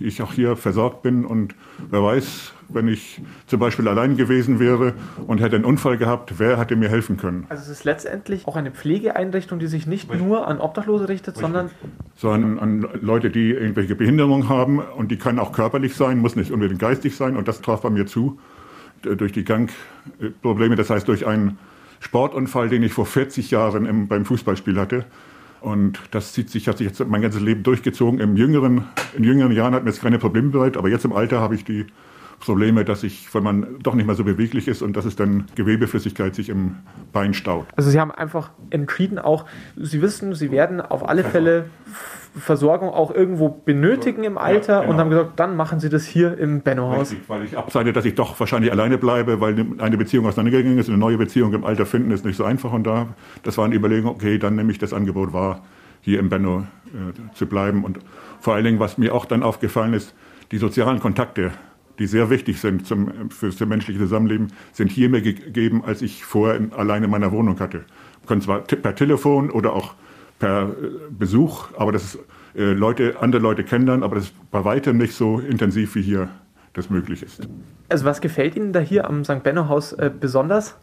ich 0.00 0.22
auch 0.22 0.32
hier 0.32 0.56
versorgt 0.56 1.02
bin 1.02 1.24
und 1.24 1.54
wer 1.90 2.02
weiß, 2.02 2.52
wenn 2.68 2.88
ich 2.88 3.20
zum 3.46 3.60
Beispiel 3.60 3.86
allein 3.88 4.16
gewesen 4.16 4.58
wäre 4.58 4.94
und 5.26 5.40
hätte 5.40 5.56
einen 5.56 5.64
Unfall 5.64 5.96
gehabt, 5.96 6.38
wer 6.38 6.58
hätte 6.58 6.76
mir 6.76 6.88
helfen 6.88 7.16
können? 7.16 7.46
Also 7.48 7.62
es 7.62 7.68
ist 7.68 7.84
letztendlich 7.84 8.46
auch 8.46 8.56
eine 8.56 8.70
Pflegeeinrichtung, 8.70 9.58
die 9.58 9.66
sich 9.66 9.86
nicht 9.86 10.10
Richtig. 10.10 10.26
nur 10.26 10.48
an 10.48 10.58
Obdachlose 10.58 11.08
richtet, 11.08 11.36
Richtig. 11.36 11.42
sondern 11.42 11.70
sondern 12.14 12.58
an 12.58 12.88
Leute, 13.00 13.30
die 13.30 13.50
irgendwelche 13.50 13.94
Behinderungen 13.94 14.48
haben 14.48 14.78
und 14.78 15.10
die 15.10 15.16
können 15.16 15.38
auch 15.38 15.52
körperlich 15.52 15.94
sein, 15.94 16.18
muss 16.18 16.36
nicht 16.36 16.50
unbedingt 16.50 16.80
geistig 16.80 17.16
sein 17.16 17.36
und 17.36 17.48
das 17.48 17.60
traf 17.60 17.82
bei 17.82 17.90
mir 17.90 18.06
zu 18.06 18.38
durch 19.02 19.32
die 19.32 19.44
Gangprobleme, 19.44 20.74
das 20.74 20.90
heißt 20.90 21.06
durch 21.06 21.26
einen 21.26 21.58
Sportunfall, 22.00 22.68
den 22.68 22.82
ich 22.82 22.92
vor 22.92 23.06
40 23.06 23.50
Jahren 23.50 23.86
im, 23.86 24.08
beim 24.08 24.24
Fußballspiel 24.24 24.78
hatte. 24.78 25.04
Und 25.60 25.98
das 26.10 26.32
zieht 26.32 26.50
sich, 26.50 26.68
hat 26.68 26.78
sich 26.78 26.86
jetzt 26.86 27.04
mein 27.06 27.22
ganzes 27.22 27.40
Leben 27.40 27.62
durchgezogen. 27.62 28.20
Im 28.20 28.36
jüngeren, 28.36 28.84
in 29.16 29.24
jüngeren 29.24 29.52
Jahren 29.52 29.74
hat 29.74 29.84
mir 29.84 29.90
jetzt 29.90 30.02
keine 30.02 30.18
Probleme 30.18 30.50
bereit, 30.50 30.76
aber 30.76 30.88
jetzt 30.88 31.04
im 31.04 31.12
Alter 31.12 31.40
habe 31.40 31.54
ich 31.54 31.64
die 31.64 31.86
Probleme, 32.40 32.84
dass 32.84 33.02
ich, 33.02 33.32
wenn 33.34 33.42
man 33.42 33.78
doch 33.82 33.94
nicht 33.94 34.06
mehr 34.06 34.14
so 34.14 34.24
beweglich 34.24 34.68
ist 34.68 34.82
und 34.82 34.96
dass 34.96 35.04
es 35.04 35.16
dann 35.16 35.46
Gewebeflüssigkeit 35.54 36.34
sich 36.34 36.48
im 36.48 36.76
Bein 37.12 37.34
staut. 37.34 37.66
Also 37.76 37.90
Sie 37.90 37.98
haben 37.98 38.10
einfach 38.10 38.50
entschieden 38.70 39.18
auch, 39.18 39.46
Sie 39.76 40.02
wissen, 40.02 40.34
Sie 40.34 40.50
werden 40.50 40.80
auf 40.80 41.08
alle 41.08 41.24
Fälle 41.24 41.66
Versorgung 42.38 42.90
auch 42.90 43.14
irgendwo 43.14 43.48
benötigen 43.48 44.22
im 44.24 44.36
Alter 44.36 44.74
ja, 44.74 44.80
genau. 44.80 44.92
und 44.92 45.00
haben 45.00 45.10
gesagt, 45.10 45.40
dann 45.40 45.56
machen 45.56 45.80
Sie 45.80 45.88
das 45.88 46.04
hier 46.04 46.36
im 46.36 46.60
Benno-Haus. 46.60 47.14
Weil 47.28 47.44
ich 47.44 47.56
abseite, 47.56 47.94
dass 47.94 48.04
ich 48.04 48.14
doch 48.14 48.38
wahrscheinlich 48.38 48.70
alleine 48.70 48.98
bleibe, 48.98 49.40
weil 49.40 49.66
eine 49.78 49.96
Beziehung 49.96 50.26
auseinandergegangen 50.26 50.78
ist. 50.78 50.88
Eine 50.88 50.98
neue 50.98 51.16
Beziehung 51.16 51.54
im 51.54 51.64
Alter 51.64 51.86
finden 51.86 52.10
ist 52.10 52.26
nicht 52.26 52.36
so 52.36 52.44
einfach 52.44 52.72
und 52.72 52.86
da, 52.86 53.08
das 53.42 53.56
war 53.56 53.64
eine 53.64 53.74
Überlegung, 53.74 54.10
okay, 54.10 54.38
dann 54.38 54.54
nehme 54.54 54.70
ich 54.70 54.78
das 54.78 54.92
Angebot 54.92 55.32
wahr, 55.32 55.62
hier 56.02 56.18
im 56.20 56.28
Benno 56.28 56.66
äh, 56.88 57.34
zu 57.34 57.46
bleiben 57.46 57.84
und 57.84 58.00
vor 58.40 58.54
allen 58.54 58.64
Dingen, 58.64 58.80
was 58.80 58.98
mir 58.98 59.14
auch 59.14 59.24
dann 59.24 59.42
aufgefallen 59.42 59.94
ist, 59.94 60.14
die 60.52 60.58
sozialen 60.58 61.00
Kontakte 61.00 61.52
die 61.98 62.06
sehr 62.06 62.30
wichtig 62.30 62.60
sind 62.60 62.86
zum, 62.86 63.30
für 63.30 63.46
das 63.50 63.60
menschliche 63.60 63.98
Zusammenleben, 63.98 64.48
sind 64.72 64.90
hier 64.90 65.08
mehr 65.08 65.22
gegeben, 65.22 65.82
als 65.84 66.02
ich 66.02 66.24
vorher 66.24 66.56
in, 66.56 66.72
allein 66.72 67.02
in 67.02 67.10
meiner 67.10 67.32
Wohnung 67.32 67.58
hatte. 67.60 67.78
Man 67.78 68.28
kann 68.28 68.40
zwar 68.40 68.60
per 68.60 68.94
Telefon 68.94 69.50
oder 69.50 69.72
auch 69.72 69.94
per 70.38 70.64
äh, 70.64 70.72
Besuch, 71.10 71.68
aber 71.76 71.92
das 71.92 72.14
ist, 72.14 72.18
äh, 72.54 72.72
Leute, 72.72 73.16
andere 73.20 73.42
Leute 73.42 73.64
kennenlernen, 73.64 74.02
aber 74.02 74.16
das 74.16 74.26
ist 74.26 74.50
bei 74.50 74.64
weitem 74.64 74.98
nicht 74.98 75.14
so 75.14 75.38
intensiv, 75.38 75.94
wie 75.94 76.02
hier 76.02 76.28
das 76.72 76.90
möglich 76.90 77.22
ist. 77.22 77.48
Also 77.88 78.04
was 78.04 78.20
gefällt 78.20 78.56
Ihnen 78.56 78.72
da 78.72 78.80
hier 78.80 79.08
am 79.08 79.24
St. 79.24 79.42
Benno 79.42 79.68
Haus 79.68 79.92
äh, 79.92 80.10
besonders? 80.18 80.76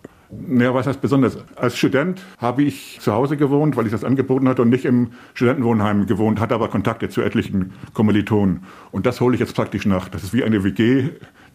Ja, 0.49 0.73
was 0.73 0.87
heißt 0.87 1.01
besonders? 1.01 1.37
Als 1.55 1.77
Student 1.77 2.21
habe 2.37 2.63
ich 2.63 2.99
zu 3.01 3.13
Hause 3.13 3.37
gewohnt, 3.37 3.75
weil 3.75 3.85
ich 3.85 3.91
das 3.91 4.03
angeboten 4.03 4.47
hatte 4.47 4.61
und 4.61 4.69
nicht 4.69 4.85
im 4.85 5.11
Studentenwohnheim 5.33 6.05
gewohnt, 6.05 6.39
hatte 6.39 6.55
aber 6.55 6.67
Kontakte 6.67 7.09
zu 7.09 7.21
etlichen 7.21 7.73
Kommilitonen. 7.93 8.63
Und 8.91 9.05
das 9.05 9.21
hole 9.21 9.35
ich 9.35 9.39
jetzt 9.39 9.55
praktisch 9.55 9.85
nach. 9.85 10.09
Das 10.09 10.23
ist 10.23 10.33
wie 10.33 10.43
eine 10.43 10.63
WG 10.63 11.09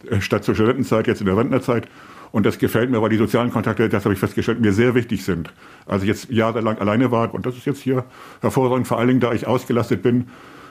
äh, 0.09 0.21
statt 0.21 0.43
zur 0.43 0.55
Studentenzeit, 0.55 1.07
jetzt 1.07 1.21
in 1.21 1.27
der 1.27 1.37
Rentnerzeit. 1.37 1.87
Und 2.31 2.45
das 2.45 2.59
gefällt 2.59 2.91
mir, 2.91 3.01
weil 3.01 3.09
die 3.09 3.17
sozialen 3.17 3.51
Kontakte, 3.51 3.89
das 3.89 4.05
habe 4.05 4.13
ich 4.13 4.19
festgestellt, 4.19 4.59
mir 4.61 4.73
sehr 4.73 4.93
wichtig 4.95 5.23
sind. 5.23 5.51
Als 5.85 6.03
ich 6.03 6.09
jetzt 6.09 6.29
jahrelang 6.29 6.77
alleine 6.77 7.11
war, 7.11 7.33
und 7.33 7.45
das 7.45 7.57
ist 7.57 7.65
jetzt 7.65 7.81
hier 7.81 8.05
hervorragend, 8.41 8.87
vor 8.87 8.99
allen 8.99 9.07
Dingen, 9.07 9.19
da 9.19 9.33
ich 9.33 9.47
ausgelastet 9.47 10.03
bin 10.03 10.27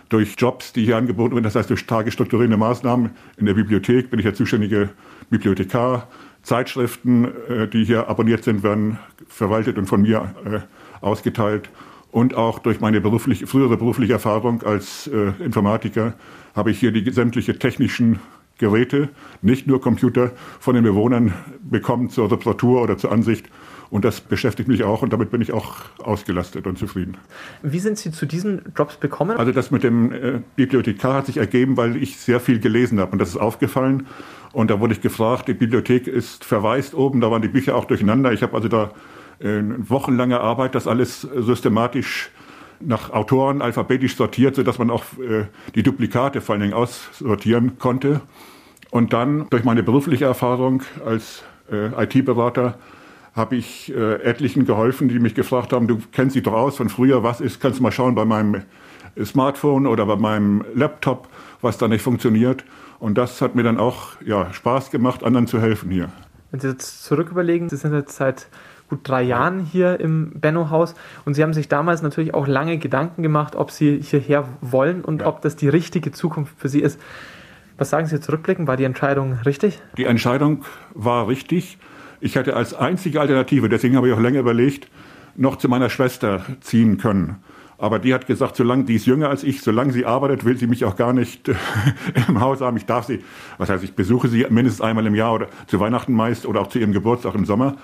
durch 0.09 0.37
Jobs, 0.39 0.73
die 0.73 0.85
hier 0.85 0.97
angeboten 0.97 1.35
werden, 1.35 1.45
das 1.45 1.55
heißt 1.55 1.71
durch 1.71 1.87
tagesstrukturierende 1.87 2.57
Maßnahmen. 2.57 3.11
In 3.37 3.47
der 3.47 3.55
Bibliothek 3.55 4.11
bin 4.11 4.19
ich 4.21 4.25
der 4.25 4.35
zuständige 4.35 4.91
Bibliothekar 5.31 6.09
Zeitschriften, 6.49 7.27
äh, 7.49 7.69
die 7.69 7.85
hier 7.85 8.09
abonniert 8.09 8.43
sind, 8.43 8.63
werden 8.63 8.99
verwaltet 9.29 9.77
und 9.77 9.87
von 9.87 10.01
mir 10.01 10.35
äh, 10.45 10.61
ausgeteilt. 11.05 11.69
Und 12.11 12.35
auch 12.35 12.59
durch 12.59 12.81
meine 12.81 13.03
berufliche, 13.03 13.47
frühere 13.47 13.77
berufliche 13.77 14.15
Erfahrung 14.15 14.63
als 14.63 15.09
äh, 15.09 15.33
Informatiker 15.45 16.15
habe 16.57 16.71
ich 16.71 16.81
hier 16.81 16.91
die 16.91 17.09
sämtliche 17.11 17.59
technischen 17.59 18.19
Geräte, 18.57 19.11
nicht 19.43 19.67
nur 19.67 19.81
Computer, 19.83 20.33
von 20.59 20.75
den 20.75 20.85
Bewohnern 20.85 21.35
bekommen 21.61 22.09
zur 22.09 22.33
Reparatur 22.33 22.83
oder 22.83 22.97
zur 22.97 23.13
Ansicht. 23.13 23.45
Und 23.91 24.05
das 24.05 24.21
beschäftigt 24.21 24.69
mich 24.69 24.85
auch 24.85 25.03
und 25.03 25.13
damit 25.13 25.31
bin 25.31 25.41
ich 25.41 25.53
auch 25.53 25.77
ausgelastet 25.99 26.67
und 26.67 26.79
zufrieden. 26.79 27.17
Wie 27.63 27.79
sind 27.79 27.97
Sie 27.97 28.11
zu 28.11 28.27
diesen 28.27 28.73
Jobs 28.77 28.97
bekommen? 28.97 29.39
Also 29.39 29.53
das 29.53 29.71
mit 29.71 29.83
dem 29.83 30.13
äh, 30.13 30.41
Bibliothekar 30.57 31.15
hat 31.15 31.27
sich 31.27 31.39
ergeben, 31.39 31.77
weil 31.79 31.97
ich 31.97 32.19
sehr 32.19 32.39
viel 32.41 32.61
gelesen 32.61 33.01
habe 33.01 33.13
und 33.13 33.19
das 33.19 33.31
ist 33.31 33.39
aufgefallen. 33.39 34.07
Und 34.53 34.71
da 34.71 34.81
wurde 34.81 34.93
ich 34.93 35.01
gefragt, 35.01 35.49
die 35.49 35.55
Bibliothek 35.55 36.07
ist 36.07 36.45
verwaist 36.45 36.95
oben, 36.95 37.21
da 37.21 37.31
waren 37.31 37.43
die 37.43 37.49
Bücher 37.49 37.77
auch 37.77 37.87
durcheinander. 37.87 38.33
Ich 38.33 38.43
habe 38.43 38.55
also 38.55 38.69
da 38.69 38.91
äh, 39.39 39.63
wochenlange 39.79 40.41
Arbeit, 40.41 40.75
das 40.75 40.87
alles 40.87 41.23
systematisch 41.23 42.31
nach 42.81 43.11
Autoren 43.11 43.63
alphabetisch 43.63 44.17
sortiert, 44.17 44.55
sodass 44.55 44.79
man 44.79 44.91
auch 44.91 45.05
äh, 45.19 45.47
die 45.75 45.83
Duplikate 45.83 46.41
vor 46.41 46.55
allen 46.55 46.63
Dingen 46.63 46.75
aussortieren 46.75 47.79
konnte. 47.79 48.21
Und 48.91 49.13
dann 49.13 49.47
durch 49.51 49.65
meine 49.65 49.83
berufliche 49.83 50.25
Erfahrung 50.25 50.83
als 51.05 51.43
äh, 51.71 52.05
IT-Berater 52.05 52.79
habe 53.39 53.57
ich 53.57 53.95
äh, 53.95 54.23
etlichen 54.23 54.67
geholfen, 54.67 55.09
die 55.09 55.19
mich 55.19 55.35
gefragt 55.35 55.73
haben, 55.73 55.87
du 55.87 55.99
kennst 56.13 56.35
sie 56.35 56.43
doch 56.43 56.53
aus 56.53 56.77
von 56.77 56.89
früher, 56.89 57.23
was 57.23 57.41
ist, 57.41 57.61
kannst 57.61 57.79
du 57.79 57.83
mal 57.83 57.93
schauen 57.93 58.15
bei 58.15 58.25
meinem 58.25 58.63
Smartphone 59.25 59.87
oder 59.87 60.07
bei 60.07 60.17
meinem 60.17 60.65
Laptop, 60.75 61.29
was 61.61 61.79
da 61.79 61.89
nicht 61.89 62.03
funktioniert. 62.03 62.65
Und 62.99 63.17
das 63.17 63.41
hat 63.41 63.55
mir 63.55 63.63
dann 63.63 63.79
auch 63.79 64.21
ja, 64.25 64.53
Spaß 64.53 64.91
gemacht, 64.91 65.25
anderen 65.25 65.47
zu 65.47 65.61
helfen 65.61 65.91
hier. 65.91 66.11
Wenn 66.51 66.61
Sie 66.61 66.69
jetzt 66.69 67.05
zurück 67.05 67.31
überlegen, 67.31 67.69
Sie 67.69 67.77
sind 67.77 67.95
jetzt 67.95 68.17
seit 68.17 68.49
gut 68.89 69.01
drei 69.03 69.23
Jahren 69.23 69.61
hier 69.61 70.01
im 70.01 70.33
Benno-Haus 70.41 70.95
und 71.25 71.35
Sie 71.35 71.43
haben 71.43 71.53
sich 71.53 71.69
damals 71.69 72.03
natürlich 72.03 72.35
auch 72.35 72.47
lange 72.47 72.79
Gedanken 72.79 73.23
gemacht, 73.23 73.55
ob 73.55 73.71
Sie 73.71 74.01
hierher 74.01 74.49
wollen 74.61 75.05
und 75.05 75.23
ja. 75.23 75.29
ob 75.29 75.43
das 75.43 75.57
die 75.57 75.69
richtige 75.69 76.11
Zukunft 76.11 76.55
für 76.59 76.69
Sie 76.69 76.81
ist. 76.81 77.01
Was 77.77 77.91
sagen 77.91 78.07
Sie 78.07 78.19
zurückblicken? 78.19 78.67
War 78.67 78.77
die 78.77 78.85
Entscheidung 78.85 79.35
richtig? 79.45 79.81
Die 79.97 80.05
Entscheidung 80.05 80.65
war 80.95 81.29
richtig. 81.29 81.79
Ich 82.21 82.35
hätte 82.35 82.57
als 82.57 82.75
einzige 82.75 83.21
Alternative, 83.21 83.69
deswegen 83.69 83.97
habe 83.97 84.09
ich 84.09 84.15
auch 84.15 84.21
länger 84.21 84.41
überlegt, 84.41 84.89
noch 85.37 85.57
zu 85.57 85.69
meiner 85.69 85.89
Schwester 85.89 86.45
ziehen 86.61 86.99
können. 86.99 87.37
Aber 87.81 88.01
die 88.01 88.13
hat 88.13 88.27
gesagt, 88.27 88.57
solange 88.57 88.85
die 88.85 88.97
ist 88.97 89.07
jünger 89.07 89.29
als 89.29 89.45
ich, 89.45 89.63
solange 89.63 89.93
sie 89.93 90.05
arbeitet, 90.05 90.45
will 90.45 90.57
sie 90.57 90.67
mich 90.67 90.85
auch 90.85 90.97
gar 90.97 91.13
nicht 91.13 91.49
im 92.29 92.41
Haus 92.41 92.61
haben. 92.61 92.77
Ich 92.77 92.87
darf 92.87 93.07
sie, 93.07 93.21
was 93.57 93.71
heißt, 93.71 93.85
ich 93.85 93.95
besuche 93.95 94.27
sie 94.27 94.45
mindestens 94.51 94.81
einmal 94.81 95.07
im 95.07 95.15
Jahr 95.15 95.35
oder 95.35 95.47
zu 95.69 95.79
Weihnachten 95.79 96.13
meist 96.13 96.45
oder 96.45 96.61
auch 96.61 96.67
zu 96.67 96.81
ihrem 96.81 96.93
Geburtstag 96.93 97.37
im 97.37 97.45
Sommer. 97.45 97.77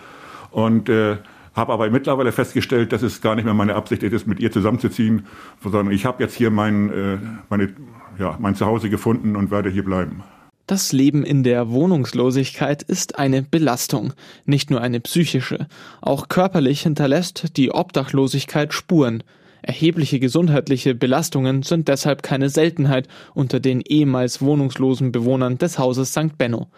Und 0.50 0.88
äh, 0.88 1.18
habe 1.54 1.72
aber 1.72 1.88
mittlerweile 1.90 2.32
festgestellt, 2.32 2.92
dass 2.92 3.02
es 3.02 3.20
gar 3.20 3.36
nicht 3.36 3.44
mehr 3.44 3.54
meine 3.54 3.76
Absicht 3.76 4.02
ist, 4.02 4.26
mit 4.26 4.40
ihr 4.40 4.50
zusammenzuziehen, 4.50 5.26
sondern 5.62 5.92
ich 5.92 6.04
habe 6.04 6.22
jetzt 6.24 6.34
hier 6.34 6.50
mein, 6.50 6.90
äh, 6.90 7.18
meine, 7.48 7.72
ja, 8.18 8.36
mein 8.40 8.56
Zuhause 8.56 8.90
gefunden 8.90 9.36
und 9.36 9.52
werde 9.52 9.70
hier 9.70 9.84
bleiben. 9.84 10.24
Das 10.66 10.92
Leben 10.92 11.24
in 11.26 11.42
der 11.42 11.70
Wohnungslosigkeit 11.70 12.82
ist 12.82 13.18
eine 13.18 13.42
Belastung, 13.42 14.14
nicht 14.46 14.70
nur 14.70 14.80
eine 14.80 14.98
psychische. 14.98 15.66
Auch 16.00 16.28
körperlich 16.28 16.80
hinterlässt 16.80 17.58
die 17.58 17.70
Obdachlosigkeit 17.70 18.72
Spuren. 18.72 19.22
Erhebliche 19.60 20.20
gesundheitliche 20.20 20.94
Belastungen 20.94 21.62
sind 21.62 21.88
deshalb 21.88 22.22
keine 22.22 22.48
Seltenheit 22.48 23.08
unter 23.34 23.60
den 23.60 23.82
ehemals 23.82 24.40
wohnungslosen 24.40 25.12
Bewohnern 25.12 25.58
des 25.58 25.78
Hauses 25.78 26.12
St. 26.12 26.38
Benno. 26.38 26.68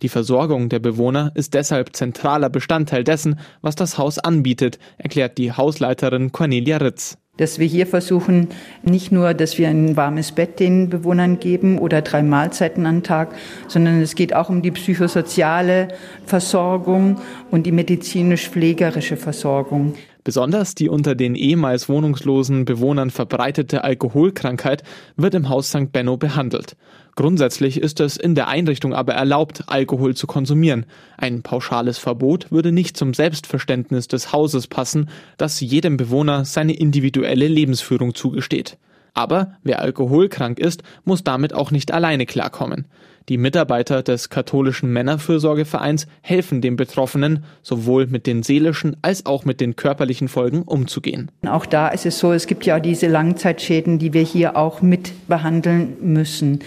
Die 0.00 0.08
Versorgung 0.08 0.70
der 0.70 0.78
Bewohner 0.78 1.30
ist 1.34 1.52
deshalb 1.52 1.94
zentraler 1.94 2.48
Bestandteil 2.48 3.04
dessen, 3.04 3.38
was 3.60 3.74
das 3.74 3.98
Haus 3.98 4.18
anbietet, 4.18 4.78
erklärt 4.96 5.36
die 5.36 5.52
Hausleiterin 5.52 6.32
Cornelia 6.32 6.78
Ritz. 6.78 7.18
Dass 7.36 7.58
wir 7.58 7.66
hier 7.66 7.88
versuchen, 7.88 8.48
nicht 8.82 9.10
nur, 9.10 9.34
dass 9.34 9.58
wir 9.58 9.68
ein 9.68 9.96
warmes 9.96 10.30
Bett 10.30 10.60
den 10.60 10.88
Bewohnern 10.88 11.40
geben 11.40 11.78
oder 11.78 12.00
drei 12.00 12.22
Mahlzeiten 12.22 12.86
am 12.86 13.02
Tag, 13.02 13.34
sondern 13.66 14.00
es 14.00 14.14
geht 14.14 14.34
auch 14.34 14.50
um 14.50 14.62
die 14.62 14.70
psychosoziale 14.70 15.88
Versorgung 16.26 17.20
und 17.50 17.66
die 17.66 17.72
medizinisch-pflegerische 17.72 19.16
Versorgung. 19.16 19.94
Besonders 20.24 20.74
die 20.74 20.88
unter 20.88 21.14
den 21.14 21.34
ehemals 21.34 21.90
wohnungslosen 21.90 22.64
Bewohnern 22.64 23.10
verbreitete 23.10 23.84
Alkoholkrankheit 23.84 24.82
wird 25.16 25.34
im 25.34 25.50
Haus 25.50 25.68
St. 25.68 25.92
Benno 25.92 26.16
behandelt. 26.16 26.76
Grundsätzlich 27.14 27.78
ist 27.78 28.00
es 28.00 28.16
in 28.16 28.34
der 28.34 28.48
Einrichtung 28.48 28.94
aber 28.94 29.12
erlaubt, 29.12 29.64
Alkohol 29.66 30.16
zu 30.16 30.26
konsumieren. 30.26 30.86
Ein 31.18 31.42
pauschales 31.42 31.98
Verbot 31.98 32.50
würde 32.50 32.72
nicht 32.72 32.96
zum 32.96 33.12
Selbstverständnis 33.12 34.08
des 34.08 34.32
Hauses 34.32 34.66
passen, 34.66 35.10
das 35.36 35.60
jedem 35.60 35.98
Bewohner 35.98 36.46
seine 36.46 36.72
individuelle 36.72 37.46
Lebensführung 37.46 38.14
zugesteht. 38.14 38.78
Aber 39.12 39.52
wer 39.62 39.80
alkoholkrank 39.80 40.58
ist, 40.58 40.82
muss 41.04 41.22
damit 41.22 41.52
auch 41.52 41.70
nicht 41.70 41.92
alleine 41.92 42.26
klarkommen. 42.26 42.86
Die 43.30 43.38
Mitarbeiter 43.38 44.02
des 44.02 44.28
katholischen 44.28 44.92
Männerfürsorgevereins 44.92 46.06
helfen 46.20 46.60
den 46.60 46.76
Betroffenen, 46.76 47.44
sowohl 47.62 48.06
mit 48.06 48.26
den 48.26 48.42
seelischen 48.42 48.98
als 49.00 49.24
auch 49.24 49.46
mit 49.46 49.62
den 49.62 49.76
körperlichen 49.76 50.28
Folgen 50.28 50.60
umzugehen. 50.62 51.30
Auch 51.46 51.64
da 51.64 51.88
ist 51.88 52.04
es 52.04 52.18
so, 52.18 52.32
es 52.32 52.46
gibt 52.46 52.66
ja 52.66 52.80
diese 52.80 53.06
Langzeitschäden, 53.06 53.98
die 53.98 54.12
wir 54.12 54.20
hier 54.20 54.58
auch 54.58 54.82
mit 54.82 55.26
behandeln 55.26 55.96
müssen. 56.02 56.58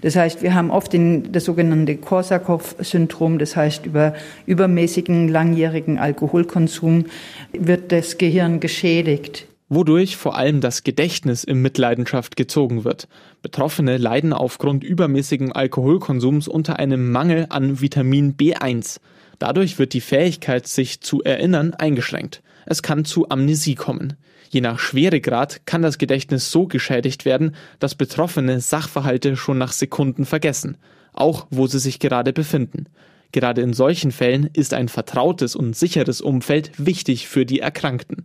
Das 0.00 0.16
heißt, 0.16 0.42
wir 0.42 0.54
haben 0.54 0.70
oft 0.70 0.94
den, 0.94 1.32
das 1.32 1.44
sogenannte 1.44 1.96
Korsakow-Syndrom, 1.96 3.38
das 3.38 3.54
heißt, 3.54 3.84
über 3.84 4.14
übermäßigen 4.46 5.28
langjährigen 5.28 5.98
Alkoholkonsum 5.98 7.04
wird 7.52 7.92
das 7.92 8.16
Gehirn 8.16 8.60
geschädigt 8.60 9.46
wodurch 9.68 10.16
vor 10.16 10.36
allem 10.36 10.60
das 10.60 10.84
Gedächtnis 10.84 11.44
in 11.44 11.60
Mitleidenschaft 11.60 12.36
gezogen 12.36 12.84
wird. 12.84 13.08
Betroffene 13.42 13.96
leiden 13.96 14.32
aufgrund 14.32 14.84
übermäßigen 14.84 15.52
Alkoholkonsums 15.52 16.48
unter 16.48 16.78
einem 16.78 17.10
Mangel 17.10 17.46
an 17.48 17.80
Vitamin 17.80 18.36
B1. 18.36 19.00
Dadurch 19.38 19.78
wird 19.78 19.92
die 19.92 20.00
Fähigkeit, 20.00 20.66
sich 20.66 21.00
zu 21.00 21.22
erinnern, 21.22 21.74
eingeschränkt. 21.74 22.42
Es 22.64 22.82
kann 22.82 23.04
zu 23.04 23.28
Amnesie 23.28 23.74
kommen. 23.74 24.14
Je 24.48 24.60
nach 24.60 24.78
Schweregrad 24.78 25.66
kann 25.66 25.82
das 25.82 25.98
Gedächtnis 25.98 26.50
so 26.50 26.66
geschädigt 26.66 27.24
werden, 27.24 27.54
dass 27.80 27.96
Betroffene 27.96 28.60
Sachverhalte 28.60 29.36
schon 29.36 29.58
nach 29.58 29.72
Sekunden 29.72 30.24
vergessen, 30.24 30.76
auch 31.12 31.46
wo 31.50 31.66
sie 31.66 31.80
sich 31.80 31.98
gerade 31.98 32.32
befinden. 32.32 32.86
Gerade 33.32 33.60
in 33.60 33.74
solchen 33.74 34.12
Fällen 34.12 34.48
ist 34.52 34.72
ein 34.72 34.88
vertrautes 34.88 35.56
und 35.56 35.76
sicheres 35.76 36.20
Umfeld 36.20 36.70
wichtig 36.78 37.26
für 37.26 37.44
die 37.44 37.58
Erkrankten 37.58 38.24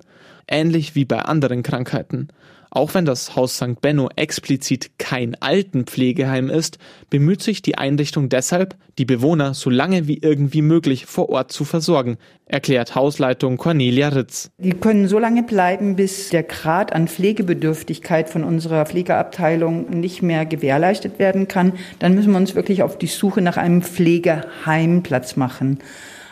ähnlich 0.51 0.93
wie 0.95 1.05
bei 1.05 1.19
anderen 1.19 1.63
Krankheiten. 1.63 2.29
Auch 2.73 2.93
wenn 2.93 3.03
das 3.03 3.35
Haus 3.35 3.57
St. 3.57 3.81
Benno 3.81 4.09
explizit 4.15 4.91
kein 4.97 5.35
Altenpflegeheim 5.41 6.49
ist, 6.49 6.77
bemüht 7.09 7.43
sich 7.43 7.61
die 7.61 7.77
Einrichtung 7.77 8.29
deshalb, 8.29 8.75
die 8.97 9.03
Bewohner 9.03 9.53
so 9.53 9.69
lange 9.69 10.07
wie 10.07 10.19
irgendwie 10.19 10.61
möglich 10.61 11.05
vor 11.05 11.27
Ort 11.27 11.51
zu 11.51 11.65
versorgen, 11.65 12.17
erklärt 12.45 12.95
Hausleitung 12.95 13.57
Cornelia 13.57 14.07
Ritz. 14.07 14.51
Die 14.57 14.71
können 14.71 15.09
so 15.09 15.19
lange 15.19 15.43
bleiben, 15.43 15.97
bis 15.97 16.29
der 16.29 16.43
Grad 16.43 16.93
an 16.93 17.09
Pflegebedürftigkeit 17.09 18.29
von 18.29 18.45
unserer 18.45 18.85
Pflegeabteilung 18.85 19.89
nicht 19.89 20.21
mehr 20.21 20.45
gewährleistet 20.45 21.19
werden 21.19 21.49
kann. 21.49 21.73
Dann 21.99 22.15
müssen 22.15 22.31
wir 22.31 22.37
uns 22.37 22.55
wirklich 22.55 22.83
auf 22.83 22.97
die 22.97 23.07
Suche 23.07 23.41
nach 23.41 23.57
einem 23.57 23.81
Pflegeheimplatz 23.81 25.35
machen. 25.35 25.79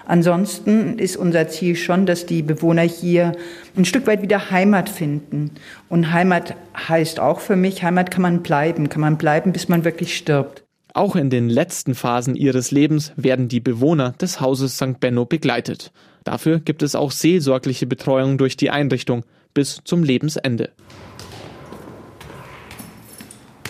Ansonsten 0.10 0.98
ist 0.98 1.18
unser 1.18 1.50
Ziel 1.50 1.75
schon, 1.75 2.08
dass 2.08 2.25
die 2.25 2.42
Bewohner 2.42 2.82
hier 2.82 3.34
ein 3.78 3.86
Stück 3.86 4.08
weit 4.08 4.24
wieder 4.24 4.50
Heimat 4.50 4.89
finden. 4.89 5.51
Und 5.88 6.12
Heimat 6.12 6.56
heißt 6.75 7.20
auch 7.20 7.39
für 7.39 7.56
mich, 7.56 7.84
Heimat 7.84 8.10
kann 8.10 8.24
man 8.24 8.42
bleiben, 8.42 8.89
kann 8.89 9.01
man 9.01 9.20
bleiben, 9.20 9.54
bis 9.54 9.70
man 9.70 9.84
wirklich 9.84 10.18
stirbt. 10.18 10.63
Auch 10.96 11.16
in 11.16 11.30
den 11.30 11.48
letzten 11.48 11.94
Phasen 11.94 12.36
ihres 12.36 12.72
Lebens 12.72 13.13
werden 13.18 13.50
die 13.50 13.60
Bewohner 13.60 14.16
des 14.20 14.42
Hauses 14.42 14.78
St. 14.78 15.00
Benno 15.00 15.25
begleitet. 15.25 15.92
Dafür 16.24 16.58
gibt 16.58 16.82
es 16.82 16.96
auch 16.96 17.12
seelsorgliche 17.12 17.86
Betreuung 17.86 18.39
durch 18.39 18.58
die 18.58 18.72
Einrichtung 18.72 19.24
bis 19.54 19.82
zum 19.84 20.01
Lebensende. 20.01 20.72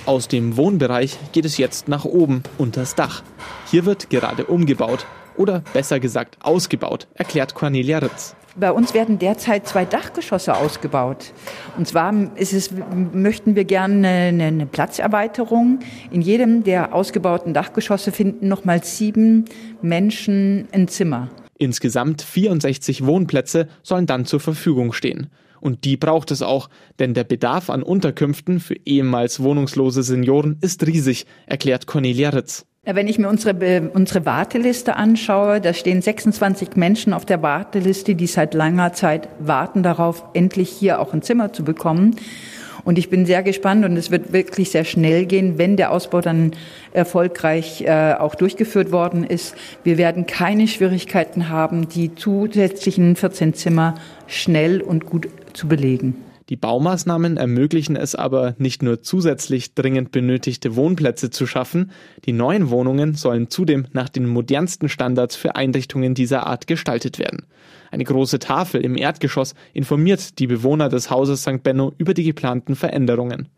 Aus 0.06 0.30
dem 0.30 0.56
Wohnbereich 0.56 1.18
geht 1.34 1.44
es 1.44 1.58
jetzt 1.58 1.90
nach 1.90 2.06
oben, 2.06 2.44
unters 2.58 2.96
Dach. 2.96 3.24
Hier 3.70 3.84
wird 3.84 4.10
gerade 4.10 4.46
umgebaut 4.46 5.06
oder 5.40 5.64
besser 5.74 6.00
gesagt 6.00 6.38
ausgebaut, 6.42 7.08
erklärt 7.16 7.56
Cornelia 7.56 8.00
Ritz. 8.00 8.36
Bei 8.56 8.72
uns 8.72 8.94
werden 8.94 9.20
derzeit 9.20 9.68
zwei 9.68 9.86
Dachgeschosse 9.86 10.56
ausgebaut. 10.56 11.32
Und 11.78 11.88
zwar 11.88 12.14
ist 12.36 12.52
es, 12.52 12.72
möchten 13.14 13.56
wir 13.56 13.64
gerne 13.64 14.08
eine, 14.08 14.44
eine 14.44 14.66
Platzerweiterung. 14.66 15.80
In 16.12 16.22
jedem 16.22 16.64
der 16.64 16.94
ausgebauten 16.94 17.54
Dachgeschosse 17.54 18.12
finden 18.12 18.48
nochmal 18.50 18.84
sieben 18.84 19.46
Menschen 19.82 20.68
ein 20.74 20.90
Zimmer. 20.90 21.30
Insgesamt 21.58 22.22
64 22.22 23.06
Wohnplätze 23.06 23.70
sollen 23.82 24.08
dann 24.08 24.26
zur 24.26 24.40
Verfügung 24.40 24.92
stehen. 24.92 25.30
Und 25.62 25.86
die 25.86 25.98
braucht 25.98 26.32
es 26.32 26.42
auch, 26.42 26.70
denn 27.00 27.14
der 27.14 27.26
Bedarf 27.26 27.70
an 27.70 27.84
Unterkünften 27.84 28.60
für 28.60 28.76
ehemals 28.86 29.42
wohnungslose 29.42 30.04
Senioren 30.04 30.58
ist 30.62 30.86
riesig, 30.86 31.26
erklärt 31.46 31.86
Cornelia 31.86 32.30
Ritz. 32.30 32.66
Wenn 32.92 33.08
ich 33.08 33.20
mir 33.20 33.30
unsere, 33.30 33.92
unsere 33.94 34.26
Warteliste 34.26 34.96
anschaue, 34.96 35.62
da 35.62 35.76
stehen 35.76 36.02
26 36.02 36.76
Menschen 36.76 37.14
auf 37.14 37.24
der 37.24 37.44
Warteliste, 37.44 38.16
die 38.16 38.26
seit 38.26 38.56
langer 38.56 38.94
Zeit 38.94 39.30
warten 39.38 39.84
darauf, 39.84 40.24
endlich 40.34 40.70
hier 40.72 41.00
auch 41.00 41.14
ein 41.14 41.22
Zimmer 41.22 41.54
zu 41.54 41.64
bekommen. 41.64 42.16
Und 42.84 42.98
ich 42.98 43.12
bin 43.12 43.28
sehr 43.28 43.44
gespannt 43.44 43.86
und 43.86 43.96
es 43.96 44.10
wird 44.10 44.34
wirklich 44.34 44.72
sehr 44.72 44.86
schnell 44.86 45.28
gehen, 45.28 45.60
wenn 45.60 45.78
der 45.78 45.92
Ausbau 45.92 46.22
dann 46.22 46.54
erfolgreich 46.92 47.82
äh, 47.82 48.16
auch 48.18 48.34
durchgeführt 48.34 48.92
worden 48.92 49.24
ist. 49.24 49.56
Wir 49.84 50.00
werden 50.00 50.26
keine 50.26 50.68
Schwierigkeiten 50.68 51.50
haben, 51.50 51.90
die 51.90 52.16
zusätzlichen 52.16 53.16
14 53.16 53.54
Zimmer 53.54 53.96
schnell 54.26 54.82
und 54.82 55.06
gut 55.06 55.28
zu 55.54 55.68
belegen. 55.68 56.29
Die 56.50 56.56
Baumaßnahmen 56.56 57.38
ermöglichen 57.38 57.96
es 57.96 58.16
aber 58.16 58.56
nicht 58.58 58.82
nur 58.82 59.04
zusätzlich 59.04 59.76
dringend 59.76 60.12
benötigte 60.12 60.76
Wohnplätze 60.76 61.30
zu 61.30 61.46
schaffen, 61.46 61.92
die 62.26 62.34
neuen 62.34 62.72
Wohnungen 62.72 63.14
sollen 63.14 63.52
zudem 63.52 63.86
nach 63.94 64.10
den 64.10 64.26
modernsten 64.26 64.90
Standards 64.90 65.36
für 65.36 65.56
Einrichtungen 65.56 66.16
dieser 66.16 66.48
Art 66.48 66.66
gestaltet 66.66 67.20
werden. 67.20 67.46
Eine 67.92 68.04
große 68.04 68.40
Tafel 68.40 68.82
im 68.82 68.98
Erdgeschoss 68.98 69.54
informiert 69.74 70.40
die 70.40 70.48
Bewohner 70.48 70.90
des 70.90 71.12
Hauses 71.12 71.44
St. 71.44 71.62
Benno 71.62 71.94
über 72.00 72.16
die 72.16 72.24
geplanten 72.24 72.76
Veränderungen. 72.76 73.50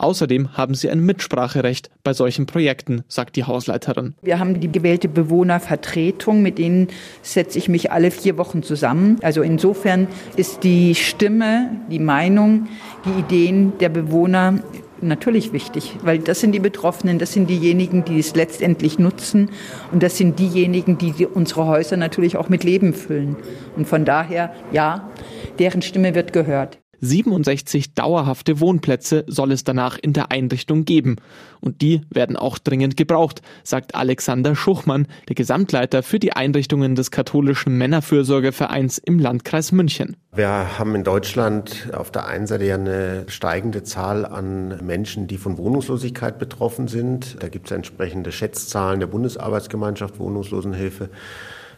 Außerdem 0.00 0.56
haben 0.56 0.72
sie 0.72 0.88
ein 0.88 1.00
Mitspracherecht 1.00 1.90
bei 2.02 2.14
solchen 2.14 2.46
Projekten, 2.46 3.02
sagt 3.06 3.36
die 3.36 3.44
Hausleiterin. 3.44 4.14
Wir 4.22 4.38
haben 4.38 4.58
die 4.58 4.72
gewählte 4.72 5.08
Bewohnervertretung, 5.08 6.40
mit 6.40 6.56
denen 6.56 6.88
setze 7.20 7.58
ich 7.58 7.68
mich 7.68 7.92
alle 7.92 8.10
vier 8.10 8.38
Wochen 8.38 8.62
zusammen. 8.62 9.18
Also 9.20 9.42
insofern 9.42 10.08
ist 10.36 10.64
die 10.64 10.94
Stimme, 10.94 11.68
die 11.90 11.98
Meinung, 11.98 12.68
die 13.04 13.20
Ideen 13.20 13.76
der 13.78 13.90
Bewohner 13.90 14.60
natürlich 15.02 15.52
wichtig, 15.52 15.98
weil 16.02 16.18
das 16.18 16.40
sind 16.40 16.52
die 16.52 16.60
Betroffenen, 16.60 17.18
das 17.18 17.34
sind 17.34 17.50
diejenigen, 17.50 18.02
die 18.02 18.18
es 18.18 18.34
letztendlich 18.34 18.98
nutzen 18.98 19.50
und 19.92 20.02
das 20.02 20.16
sind 20.16 20.38
diejenigen, 20.38 20.96
die 20.96 21.26
unsere 21.26 21.66
Häuser 21.66 21.98
natürlich 21.98 22.38
auch 22.38 22.48
mit 22.48 22.64
Leben 22.64 22.94
füllen. 22.94 23.36
Und 23.76 23.86
von 23.86 24.06
daher, 24.06 24.54
ja, 24.72 25.10
deren 25.58 25.82
Stimme 25.82 26.14
wird 26.14 26.32
gehört. 26.32 26.78
67 27.00 27.94
dauerhafte 27.94 28.60
Wohnplätze 28.60 29.24
soll 29.26 29.52
es 29.52 29.64
danach 29.64 29.98
in 29.98 30.12
der 30.12 30.30
Einrichtung 30.30 30.84
geben. 30.84 31.16
Und 31.60 31.82
die 31.82 32.02
werden 32.10 32.36
auch 32.36 32.58
dringend 32.58 32.96
gebraucht, 32.96 33.42
sagt 33.64 33.94
Alexander 33.94 34.54
Schuchmann, 34.54 35.06
der 35.28 35.34
Gesamtleiter 35.34 36.02
für 36.02 36.18
die 36.18 36.32
Einrichtungen 36.32 36.94
des 36.94 37.10
katholischen 37.10 37.76
Männerfürsorgevereins 37.76 38.98
im 38.98 39.18
Landkreis 39.18 39.72
München. 39.72 40.16
Wir 40.32 40.78
haben 40.78 40.94
in 40.94 41.04
Deutschland 41.04 41.88
auf 41.92 42.10
der 42.10 42.26
einen 42.26 42.46
Seite 42.46 42.64
ja 42.64 42.76
eine 42.76 43.24
steigende 43.28 43.82
Zahl 43.82 44.24
an 44.24 44.78
Menschen, 44.84 45.26
die 45.26 45.38
von 45.38 45.58
Wohnungslosigkeit 45.58 46.38
betroffen 46.38 46.88
sind. 46.88 47.42
Da 47.42 47.48
gibt 47.48 47.66
es 47.66 47.76
entsprechende 47.76 48.30
Schätzzahlen 48.32 49.00
der 49.00 49.08
Bundesarbeitsgemeinschaft 49.08 50.18
Wohnungslosenhilfe 50.18 51.10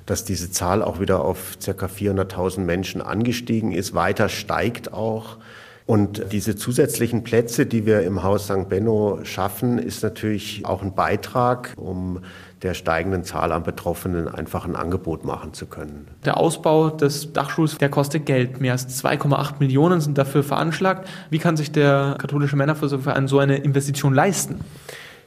dass 0.07 0.25
diese 0.25 0.51
Zahl 0.51 0.83
auch 0.83 1.01
wieder 1.01 1.25
auf 1.25 1.57
ca. 1.65 1.87
400.000 1.87 2.61
Menschen 2.61 3.01
angestiegen 3.01 3.73
ist, 3.73 3.95
weiter 3.95 4.29
steigt 4.29 4.93
auch. 4.93 5.38
Und 5.85 6.33
diese 6.33 6.55
zusätzlichen 6.55 7.25
Plätze, 7.25 7.67
die 7.67 7.87
wir 7.87 8.03
im 8.03 8.23
Haus 8.23 8.45
St. 8.45 8.69
Benno 8.69 9.19
schaffen, 9.25 9.79
ist 9.79 10.03
natürlich 10.03 10.65
auch 10.65 10.81
ein 10.81 10.95
Beitrag, 10.95 11.75
um 11.77 12.21
der 12.62 12.75
steigenden 12.75 13.25
Zahl 13.25 13.51
an 13.51 13.65
Betroffenen 13.65 14.29
einfach 14.29 14.65
ein 14.65 14.77
Angebot 14.77 15.25
machen 15.25 15.53
zu 15.53 15.67
können. 15.67 16.07
Der 16.25 16.37
Ausbau 16.37 16.91
des 16.91 17.33
Dachstuhls, 17.33 17.79
der 17.79 17.88
kostet 17.88 18.27
Geld. 18.27 18.61
Mehr 18.61 18.73
als 18.73 19.03
2,8 19.05 19.55
Millionen 19.59 20.01
sind 20.01 20.17
dafür 20.17 20.45
veranschlagt. 20.45 21.09
Wie 21.31 21.38
kann 21.38 21.57
sich 21.57 21.73
der 21.73 22.17
katholische 22.19 22.55
Männerversuchverein 22.55 23.27
so 23.27 23.41
eine 23.41 23.57
Investition 23.57 24.15
leisten? 24.15 24.61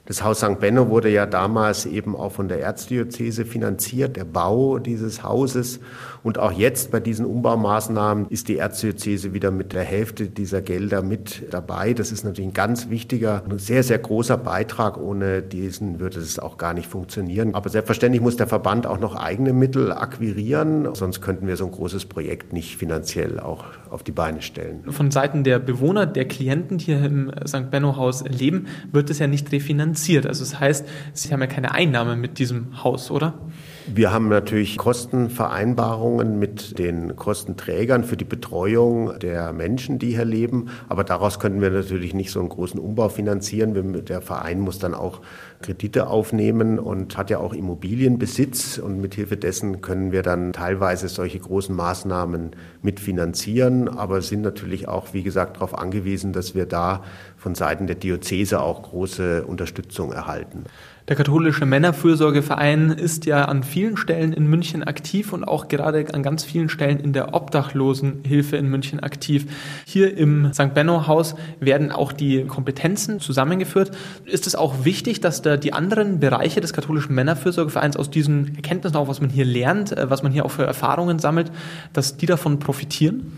Das 0.07 0.23
Haus 0.23 0.37
St. 0.37 0.59
Benno 0.59 0.89
wurde 0.89 1.09
ja 1.09 1.25
damals 1.25 1.87
eben 1.87 2.15
auch 2.15 2.31
von 2.31 2.47
der 2.47 2.59
Erzdiözese 2.59 3.43
finanziert, 3.43 4.17
der 4.17 4.25
Bau 4.25 4.77
dieses 4.77 5.23
Hauses. 5.23 5.79
Und 6.21 6.37
auch 6.37 6.51
jetzt 6.51 6.91
bei 6.91 6.99
diesen 6.99 7.25
Umbaumaßnahmen 7.25 8.27
ist 8.29 8.47
die 8.47 8.57
Erzdiözese 8.57 9.33
wieder 9.33 9.49
mit 9.49 9.73
der 9.73 9.83
Hälfte 9.83 10.27
dieser 10.27 10.61
Gelder 10.61 11.01
mit 11.01 11.51
dabei. 11.51 11.95
Das 11.95 12.11
ist 12.11 12.23
natürlich 12.23 12.49
ein 12.49 12.53
ganz 12.53 12.91
wichtiger, 12.91 13.41
ein 13.49 13.57
sehr, 13.57 13.81
sehr 13.81 13.97
großer 13.97 14.37
Beitrag. 14.37 14.97
Ohne 14.97 15.41
diesen 15.41 15.99
würde 15.99 16.19
es 16.19 16.37
auch 16.37 16.57
gar 16.57 16.75
nicht 16.75 16.87
funktionieren. 16.87 17.55
Aber 17.55 17.69
selbstverständlich 17.69 18.21
muss 18.21 18.37
der 18.37 18.47
Verband 18.47 18.85
auch 18.85 18.99
noch 18.99 19.15
eigene 19.15 19.53
Mittel 19.53 19.91
akquirieren. 19.91 20.87
Sonst 20.93 21.21
könnten 21.21 21.47
wir 21.47 21.57
so 21.57 21.65
ein 21.65 21.71
großes 21.71 22.05
Projekt 22.05 22.53
nicht 22.53 22.77
finanziell 22.77 23.39
auch 23.39 23.63
auf 23.89 24.03
die 24.03 24.11
Beine 24.11 24.43
stellen. 24.43 24.83
Von 24.91 25.09
Seiten 25.09 25.43
der 25.43 25.57
Bewohner, 25.57 26.05
der 26.05 26.27
Klienten, 26.27 26.77
die 26.77 26.85
hier 26.85 27.03
im 27.03 27.31
St. 27.47 27.71
Benno-Haus 27.71 28.23
leben, 28.27 28.67
wird 28.91 29.09
es 29.09 29.17
ja 29.17 29.25
nicht 29.25 29.51
refinanziert. 29.51 29.94
Also 30.25 30.43
das 30.43 30.59
heißt, 30.59 30.87
Sie 31.13 31.31
haben 31.31 31.41
ja 31.41 31.47
keine 31.47 31.71
Einnahme 31.71 32.15
mit 32.15 32.39
diesem 32.39 32.83
Haus, 32.83 33.11
oder? 33.11 33.39
Wir 33.87 34.11
haben 34.11 34.29
natürlich 34.29 34.77
Kostenvereinbarungen 34.77 36.39
mit 36.39 36.79
den 36.79 37.15
Kostenträgern 37.15 38.03
für 38.03 38.17
die 38.17 38.25
Betreuung 38.25 39.19
der 39.19 39.53
Menschen, 39.53 39.99
die 39.99 40.15
hier 40.15 40.25
leben. 40.25 40.69
Aber 40.89 41.03
daraus 41.03 41.39
könnten 41.39 41.61
wir 41.61 41.69
natürlich 41.69 42.15
nicht 42.15 42.31
so 42.31 42.39
einen 42.39 42.49
großen 42.49 42.79
Umbau 42.79 43.09
finanzieren. 43.09 44.03
Der 44.05 44.21
Verein 44.21 44.59
muss 44.59 44.79
dann 44.79 44.95
auch 44.95 45.21
Kredite 45.61 46.07
aufnehmen 46.07 46.79
und 46.79 47.15
hat 47.15 47.29
ja 47.29 47.37
auch 47.37 47.53
Immobilienbesitz. 47.53 48.79
Und 48.79 49.01
mithilfe 49.01 49.37
dessen 49.37 49.81
können 49.81 50.11
wir 50.11 50.23
dann 50.23 50.51
teilweise 50.51 51.07
solche 51.07 51.37
großen 51.37 51.75
Maßnahmen 51.75 52.51
mitfinanzieren. 52.81 53.87
Aber 53.87 54.23
sind 54.23 54.41
natürlich 54.41 54.87
auch, 54.87 55.13
wie 55.13 55.21
gesagt, 55.21 55.57
darauf 55.57 55.77
angewiesen, 55.77 56.33
dass 56.33 56.55
wir 56.55 56.65
da 56.65 57.03
von 57.37 57.53
Seiten 57.53 57.85
der 57.85 57.97
Diözese 57.97 58.61
auch 58.61 58.81
große 58.81 59.45
Unterstützung 59.45 60.11
erhalten. 60.11 60.63
Der 61.07 61.15
katholische 61.15 61.67
Männerfürsorgeverein 61.67 62.89
ist 62.89 63.27
ja 63.27 63.45
an 63.45 63.61
vielen 63.61 63.95
Stellen 63.95 64.33
in 64.33 64.47
München 64.47 64.83
aktiv 64.83 65.33
und 65.33 65.43
auch 65.43 65.67
gerade 65.67 66.11
an 66.11 66.23
ganz 66.23 66.43
vielen 66.43 66.67
Stellen 66.67 66.99
in 66.99 67.13
der 67.13 67.35
Obdachlosenhilfe 67.35 68.57
in 68.57 68.67
München 68.69 69.01
aktiv. 69.01 69.45
Hier 69.85 70.17
im 70.17 70.51
St. 70.51 70.73
Benno 70.73 71.05
Haus 71.05 71.35
werden 71.59 71.91
auch 71.91 72.11
die 72.11 72.45
Kompetenzen 72.45 73.19
zusammengeführt. 73.19 73.91
Ist 74.25 74.47
es 74.47 74.55
auch 74.55 74.83
wichtig, 74.83 75.21
dass 75.21 75.43
da 75.43 75.57
die 75.57 75.73
anderen 75.73 76.19
Bereiche 76.19 76.59
des 76.59 76.73
katholischen 76.73 77.13
Männerfürsorgevereins 77.13 77.97
aus 77.97 78.09
diesen 78.09 78.55
Erkenntnissen, 78.55 78.97
auch 78.97 79.07
was 79.07 79.21
man 79.21 79.29
hier 79.29 79.45
lernt, 79.45 79.95
äh, 79.95 80.09
was 80.09 80.23
man 80.23 80.31
hier 80.31 80.43
auch 80.43 80.51
für 80.51 80.65
Erfahrungen 80.65 81.19
sammelt, 81.19 81.51
dass 81.93 82.17
die 82.17 82.25
davon 82.25 82.57
profitieren? 82.57 83.31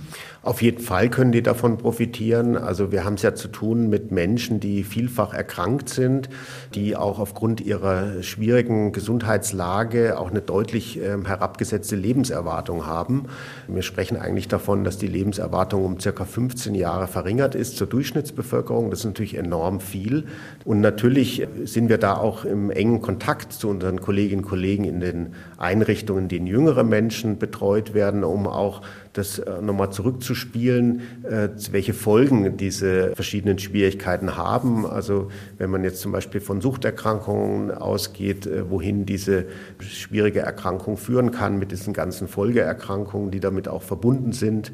Auf 0.47 0.61
jeden 0.61 0.79
Fall 0.79 1.09
können 1.09 1.33
die 1.33 1.43
davon 1.43 1.77
profitieren. 1.77 2.55
Also 2.55 2.93
wir 2.93 3.03
haben 3.03 3.15
es 3.15 3.21
ja 3.21 3.35
zu 3.35 3.49
tun 3.49 3.89
mit 3.89 4.13
Menschen, 4.13 4.61
die 4.61 4.85
vielfach 4.85 5.33
erkrankt 5.33 5.89
sind, 5.89 6.29
die 6.73 6.95
auch 6.95 7.19
aufgrund 7.19 7.59
ihrer 7.59 8.23
schwierigen 8.23 8.93
Gesundheitslage 8.93 10.17
auch 10.17 10.29
eine 10.29 10.39
deutlich 10.39 11.01
äh, 11.01 11.17
herabgesetzte 11.21 11.97
Lebenserwartung 11.97 12.85
haben. 12.85 13.25
Wir 13.67 13.81
sprechen 13.81 14.15
eigentlich 14.15 14.47
davon, 14.47 14.85
dass 14.85 14.97
die 14.97 15.07
Lebenserwartung 15.07 15.83
um 15.83 15.99
circa 15.99 16.23
15 16.23 16.75
Jahre 16.75 17.07
verringert 17.07 17.53
ist 17.53 17.75
zur 17.75 17.87
Durchschnittsbevölkerung. 17.87 18.89
Das 18.89 18.99
ist 18.99 19.05
natürlich 19.05 19.35
enorm 19.35 19.81
viel. 19.81 20.27
Und 20.63 20.79
natürlich 20.79 21.45
sind 21.65 21.89
wir 21.89 21.97
da 21.97 22.15
auch 22.15 22.45
im 22.45 22.71
engen 22.71 23.01
Kontakt 23.01 23.51
zu 23.51 23.67
unseren 23.67 23.99
Kolleginnen 23.99 24.45
und 24.45 24.49
Kollegen 24.49 24.85
in 24.85 25.01
den 25.01 25.33
Einrichtungen, 25.57 26.23
in 26.23 26.29
denen 26.29 26.47
jüngere 26.47 26.85
Menschen 26.85 27.37
betreut 27.37 27.93
werden, 27.93 28.23
um 28.23 28.47
auch 28.47 28.81
das 29.17 29.39
äh, 29.39 29.61
nochmal 29.61 29.91
zurückzuspielen, 29.91 31.01
äh, 31.23 31.49
welche 31.71 31.93
Folgen 31.93 32.57
diese 32.57 33.15
verschiedenen 33.15 33.59
Schwierigkeiten 33.59 34.37
haben. 34.37 34.85
Also 34.85 35.29
wenn 35.57 35.69
man 35.69 35.83
jetzt 35.83 36.01
zum 36.01 36.11
Beispiel 36.11 36.41
von 36.41 36.61
Suchterkrankungen 36.61 37.71
ausgeht, 37.71 38.45
äh, 38.45 38.69
wohin 38.69 39.05
diese 39.05 39.45
schwierige 39.79 40.41
Erkrankung 40.41 40.97
führen 40.97 41.31
kann 41.31 41.57
mit 41.57 41.71
diesen 41.71 41.93
ganzen 41.93 42.27
Folgeerkrankungen, 42.27 43.31
die 43.31 43.39
damit 43.39 43.67
auch 43.67 43.81
verbunden 43.81 44.31
sind 44.31 44.71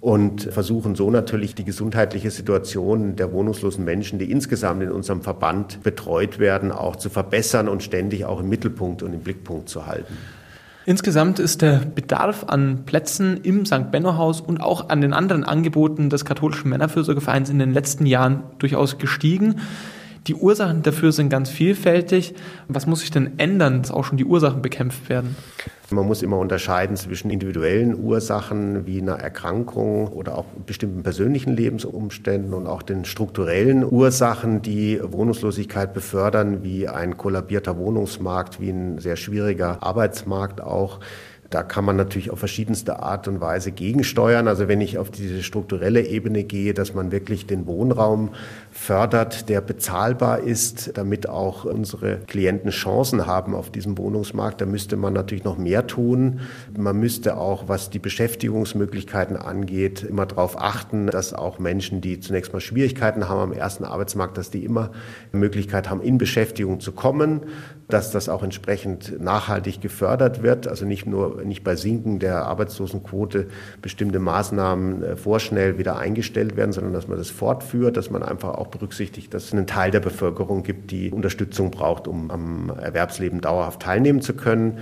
und 0.00 0.42
versuchen 0.42 0.94
so 0.94 1.10
natürlich 1.10 1.54
die 1.54 1.64
gesundheitliche 1.64 2.30
Situation 2.30 3.16
der 3.16 3.32
wohnungslosen 3.32 3.84
Menschen, 3.84 4.18
die 4.18 4.30
insgesamt 4.30 4.82
in 4.82 4.92
unserem 4.92 5.22
Verband 5.22 5.82
betreut 5.82 6.38
werden, 6.38 6.70
auch 6.70 6.96
zu 6.96 7.10
verbessern 7.10 7.68
und 7.68 7.82
ständig 7.82 8.24
auch 8.24 8.40
im 8.40 8.48
Mittelpunkt 8.48 9.02
und 9.02 9.12
im 9.12 9.20
Blickpunkt 9.20 9.68
zu 9.68 9.86
halten. 9.86 10.16
Insgesamt 10.88 11.38
ist 11.38 11.60
der 11.60 11.80
Bedarf 11.80 12.44
an 12.46 12.84
Plätzen 12.86 13.40
im 13.42 13.66
St. 13.66 13.90
Benno 13.90 14.16
Haus 14.16 14.40
und 14.40 14.62
auch 14.62 14.88
an 14.88 15.02
den 15.02 15.12
anderen 15.12 15.44
Angeboten 15.44 16.08
des 16.08 16.24
katholischen 16.24 16.70
Männerfürsorgevereins 16.70 17.50
in 17.50 17.58
den 17.58 17.74
letzten 17.74 18.06
Jahren 18.06 18.44
durchaus 18.58 18.96
gestiegen. 18.96 19.56
Die 20.28 20.34
Ursachen 20.34 20.82
dafür 20.82 21.10
sind 21.10 21.30
ganz 21.30 21.48
vielfältig. 21.48 22.34
Was 22.68 22.86
muss 22.86 23.00
sich 23.00 23.10
denn 23.10 23.38
ändern, 23.38 23.80
dass 23.80 23.90
auch 23.90 24.04
schon 24.04 24.18
die 24.18 24.26
Ursachen 24.26 24.60
bekämpft 24.60 25.08
werden? 25.08 25.36
Man 25.90 26.06
muss 26.06 26.20
immer 26.20 26.36
unterscheiden 26.36 26.96
zwischen 26.96 27.30
individuellen 27.30 27.98
Ursachen 27.98 28.86
wie 28.86 29.00
einer 29.00 29.14
Erkrankung 29.14 30.08
oder 30.08 30.36
auch 30.36 30.44
bestimmten 30.66 31.02
persönlichen 31.02 31.56
Lebensumständen 31.56 32.52
und 32.52 32.66
auch 32.66 32.82
den 32.82 33.06
strukturellen 33.06 33.90
Ursachen, 33.90 34.60
die 34.60 35.00
Wohnungslosigkeit 35.02 35.94
befördern, 35.94 36.62
wie 36.62 36.88
ein 36.88 37.16
kollabierter 37.16 37.78
Wohnungsmarkt, 37.78 38.60
wie 38.60 38.68
ein 38.68 38.98
sehr 38.98 39.16
schwieriger 39.16 39.82
Arbeitsmarkt 39.82 40.60
auch. 40.60 41.00
Da 41.50 41.62
kann 41.62 41.86
man 41.86 41.96
natürlich 41.96 42.30
auf 42.30 42.38
verschiedenste 42.38 43.02
Art 43.02 43.26
und 43.26 43.40
Weise 43.40 43.72
gegensteuern. 43.72 44.48
Also 44.48 44.68
wenn 44.68 44.82
ich 44.82 44.98
auf 44.98 45.10
diese 45.10 45.42
strukturelle 45.42 46.06
Ebene 46.06 46.44
gehe, 46.44 46.74
dass 46.74 46.92
man 46.92 47.10
wirklich 47.10 47.46
den 47.46 47.66
Wohnraum 47.66 48.30
fördert, 48.70 49.48
der 49.48 49.62
bezahlbar 49.62 50.40
ist, 50.40 50.98
damit 50.98 51.26
auch 51.26 51.64
unsere 51.64 52.18
Klienten 52.26 52.70
Chancen 52.70 53.26
haben 53.26 53.54
auf 53.54 53.70
diesem 53.70 53.96
Wohnungsmarkt. 53.96 54.60
Da 54.60 54.66
müsste 54.66 54.98
man 54.98 55.14
natürlich 55.14 55.44
noch 55.44 55.56
mehr 55.56 55.86
tun. 55.86 56.40
Man 56.76 57.00
müsste 57.00 57.38
auch, 57.38 57.66
was 57.66 57.88
die 57.88 57.98
Beschäftigungsmöglichkeiten 57.98 59.38
angeht, 59.38 60.02
immer 60.02 60.26
darauf 60.26 60.60
achten, 60.60 61.06
dass 61.06 61.32
auch 61.32 61.58
Menschen, 61.58 62.02
die 62.02 62.20
zunächst 62.20 62.52
mal 62.52 62.60
Schwierigkeiten 62.60 63.26
haben 63.26 63.40
am 63.40 63.52
ersten 63.54 63.84
Arbeitsmarkt, 63.84 64.36
dass 64.36 64.50
die 64.50 64.66
immer 64.66 64.90
Möglichkeit 65.32 65.88
haben, 65.88 66.02
in 66.02 66.18
Beschäftigung 66.18 66.80
zu 66.80 66.92
kommen, 66.92 67.40
dass 67.88 68.10
das 68.10 68.28
auch 68.28 68.42
entsprechend 68.42 69.18
nachhaltig 69.18 69.80
gefördert 69.80 70.42
wird. 70.42 70.68
Also 70.68 70.84
nicht 70.84 71.06
nur 71.06 71.37
nicht 71.44 71.64
bei 71.64 71.74
Sinken 71.74 72.20
der 72.20 72.44
Arbeitslosenquote 72.44 73.48
bestimmte 73.82 74.20
Maßnahmen 74.20 75.02
äh, 75.02 75.16
vorschnell 75.16 75.78
wieder 75.78 75.98
eingestellt 75.98 76.56
werden, 76.56 76.72
sondern 76.72 76.92
dass 76.92 77.08
man 77.08 77.18
das 77.18 77.30
fortführt, 77.30 77.96
dass 77.96 78.10
man 78.10 78.22
einfach 78.22 78.54
auch 78.54 78.68
auch 78.68 78.70
berücksichtigt, 78.70 79.32
dass 79.34 79.44
es 79.44 79.52
einen 79.52 79.66
Teil 79.66 79.90
der 79.90 80.00
Bevölkerung 80.00 80.62
gibt, 80.62 80.90
die 80.90 81.10
Unterstützung 81.10 81.70
braucht, 81.70 82.06
um 82.06 82.30
am 82.30 82.70
Erwerbsleben 82.70 83.40
dauerhaft 83.40 83.82
teilnehmen 83.82 84.20
zu 84.20 84.34
können 84.34 84.78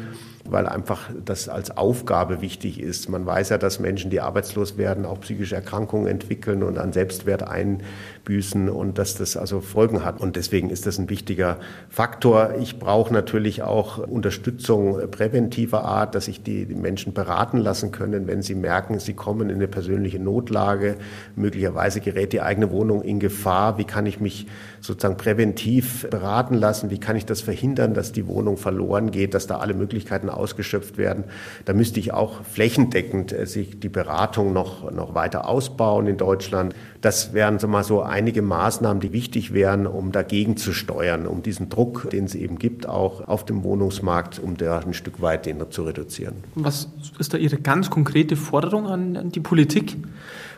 weil 0.50 0.66
einfach 0.66 1.10
das 1.24 1.48
als 1.48 1.76
Aufgabe 1.76 2.40
wichtig 2.40 2.80
ist. 2.80 3.08
Man 3.08 3.26
weiß 3.26 3.50
ja, 3.50 3.58
dass 3.58 3.80
Menschen, 3.80 4.10
die 4.10 4.20
arbeitslos 4.20 4.76
werden, 4.78 5.04
auch 5.04 5.20
psychische 5.20 5.54
Erkrankungen 5.54 6.06
entwickeln 6.06 6.62
und 6.62 6.78
an 6.78 6.92
Selbstwert 6.92 7.42
einbüßen 7.42 8.68
und 8.68 8.98
dass 8.98 9.14
das 9.14 9.36
also 9.36 9.60
Folgen 9.60 10.04
hat. 10.04 10.20
Und 10.20 10.36
deswegen 10.36 10.70
ist 10.70 10.86
das 10.86 10.98
ein 10.98 11.08
wichtiger 11.10 11.58
Faktor. 11.88 12.54
Ich 12.60 12.78
brauche 12.78 13.12
natürlich 13.12 13.62
auch 13.62 13.98
Unterstützung 13.98 15.10
präventiver 15.10 15.84
Art, 15.84 16.14
dass 16.14 16.26
sich 16.26 16.42
die 16.42 16.66
Menschen 16.66 17.12
beraten 17.12 17.58
lassen 17.58 17.92
können, 17.92 18.26
wenn 18.26 18.42
sie 18.42 18.54
merken, 18.54 18.98
sie 18.98 19.14
kommen 19.14 19.50
in 19.50 19.56
eine 19.56 19.68
persönliche 19.68 20.18
Notlage, 20.18 20.96
möglicherweise 21.34 22.00
gerät 22.00 22.32
die 22.32 22.40
eigene 22.40 22.70
Wohnung 22.70 23.02
in 23.02 23.20
Gefahr. 23.20 23.78
Wie 23.78 23.84
kann 23.84 24.06
ich 24.06 24.20
mich 24.20 24.46
sozusagen 24.80 25.16
präventiv 25.16 26.08
beraten 26.10 26.54
lassen? 26.54 26.90
Wie 26.90 26.98
kann 26.98 27.16
ich 27.16 27.26
das 27.26 27.40
verhindern, 27.40 27.94
dass 27.94 28.12
die 28.12 28.26
Wohnung 28.26 28.56
verloren 28.56 29.10
geht, 29.10 29.34
dass 29.34 29.46
da 29.46 29.58
alle 29.58 29.74
Möglichkeiten 29.74 30.28
ausgeschöpft 30.36 30.98
werden. 30.98 31.24
Da 31.64 31.72
müsste 31.72 32.00
ich 32.00 32.12
auch 32.12 32.42
flächendeckend 32.44 33.32
äh, 33.32 33.46
sich 33.46 33.80
die 33.80 33.88
Beratung 33.88 34.52
noch, 34.52 34.90
noch 34.90 35.14
weiter 35.14 35.48
ausbauen 35.48 36.06
in 36.06 36.16
Deutschland. 36.16 36.74
Das 37.00 37.32
wären 37.32 37.58
so 37.58 37.68
mal 37.68 37.84
so 37.84 38.02
einige 38.02 38.42
Maßnahmen, 38.42 39.00
die 39.00 39.12
wichtig 39.12 39.52
wären, 39.52 39.86
um 39.86 40.12
dagegen 40.12 40.56
zu 40.56 40.72
steuern, 40.72 41.26
um 41.26 41.42
diesen 41.42 41.68
Druck, 41.68 42.10
den 42.10 42.24
es 42.24 42.34
eben 42.34 42.58
gibt, 42.58 42.88
auch 42.88 43.26
auf 43.26 43.44
dem 43.44 43.64
Wohnungsmarkt, 43.64 44.38
um 44.38 44.56
da 44.56 44.78
ein 44.78 44.94
Stück 44.94 45.20
weit 45.20 45.46
den 45.46 45.56
zu 45.70 45.84
reduzieren. 45.84 46.36
Was 46.54 46.88
ist 47.18 47.32
da 47.34 47.38
Ihre 47.38 47.56
ganz 47.56 47.90
konkrete 47.90 48.36
Forderung 48.36 48.86
an 48.86 49.30
die 49.30 49.40
Politik? 49.40 49.96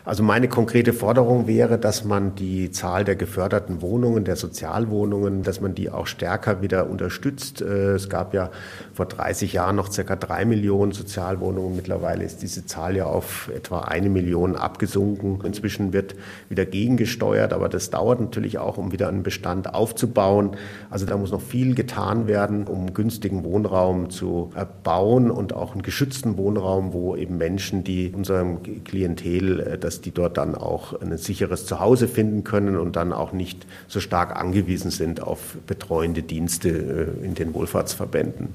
Also 0.09 0.23
meine 0.23 0.47
konkrete 0.47 0.91
Forderung 0.91 1.45
wäre, 1.45 1.77
dass 1.77 2.03
man 2.03 2.33
die 2.33 2.71
Zahl 2.71 3.05
der 3.05 3.15
geförderten 3.15 3.83
Wohnungen, 3.83 4.23
der 4.23 4.37
Sozialwohnungen, 4.37 5.43
dass 5.43 5.61
man 5.61 5.75
die 5.75 5.91
auch 5.91 6.07
stärker 6.07 6.63
wieder 6.63 6.89
unterstützt. 6.89 7.61
Äh, 7.61 7.91
es 7.91 8.09
gab 8.09 8.33
ja 8.33 8.49
vor 8.91 9.05
30 9.05 9.53
Jahren 9.53 9.75
noch 9.75 9.91
circa 9.91 10.15
drei 10.15 10.45
Millionen 10.45 10.93
Sozialwohnungen. 10.93 11.75
Mittlerweile 11.75 12.23
ist 12.23 12.41
diese 12.41 12.65
Zahl 12.65 12.95
ja 12.95 13.05
auf 13.05 13.51
etwa 13.55 13.81
eine 13.81 14.09
Million 14.09 14.55
abgesunken. 14.55 15.41
Inzwischen 15.45 15.93
wird 15.93 16.15
wieder 16.49 16.65
gegengesteuert, 16.65 17.53
aber 17.53 17.69
das 17.69 17.91
dauert 17.91 18.19
natürlich 18.19 18.57
auch, 18.57 18.79
um 18.79 18.91
wieder 18.91 19.09
einen 19.09 19.21
Bestand 19.21 19.75
aufzubauen. 19.75 20.57
Also 20.89 21.05
da 21.05 21.17
muss 21.17 21.31
noch 21.31 21.43
viel 21.43 21.75
getan 21.75 22.25
werden, 22.25 22.65
um 22.65 22.95
günstigen 22.95 23.43
Wohnraum 23.43 24.09
zu 24.09 24.49
erbauen 24.55 25.29
und 25.29 25.53
auch 25.53 25.73
einen 25.73 25.83
geschützten 25.83 26.35
Wohnraum, 26.35 26.93
wo 26.93 27.15
eben 27.15 27.37
Menschen, 27.37 27.83
die 27.83 28.11
unserem 28.11 28.63
Klientel 28.83 29.59
äh, 29.59 29.77
das 29.77 29.98
die 30.01 30.11
dort 30.11 30.37
dann 30.37 30.55
auch 30.55 30.99
ein 31.01 31.17
sicheres 31.17 31.65
Zuhause 31.65 32.07
finden 32.07 32.43
können 32.43 32.77
und 32.77 32.95
dann 32.95 33.13
auch 33.13 33.31
nicht 33.31 33.65
so 33.87 33.99
stark 33.99 34.35
angewiesen 34.35 34.91
sind 34.91 35.21
auf 35.21 35.57
betreuende 35.67 36.23
Dienste 36.23 36.69
äh, 36.69 37.25
in 37.25 37.35
den 37.35 37.53
Wohlfahrtsverbänden 37.53 38.49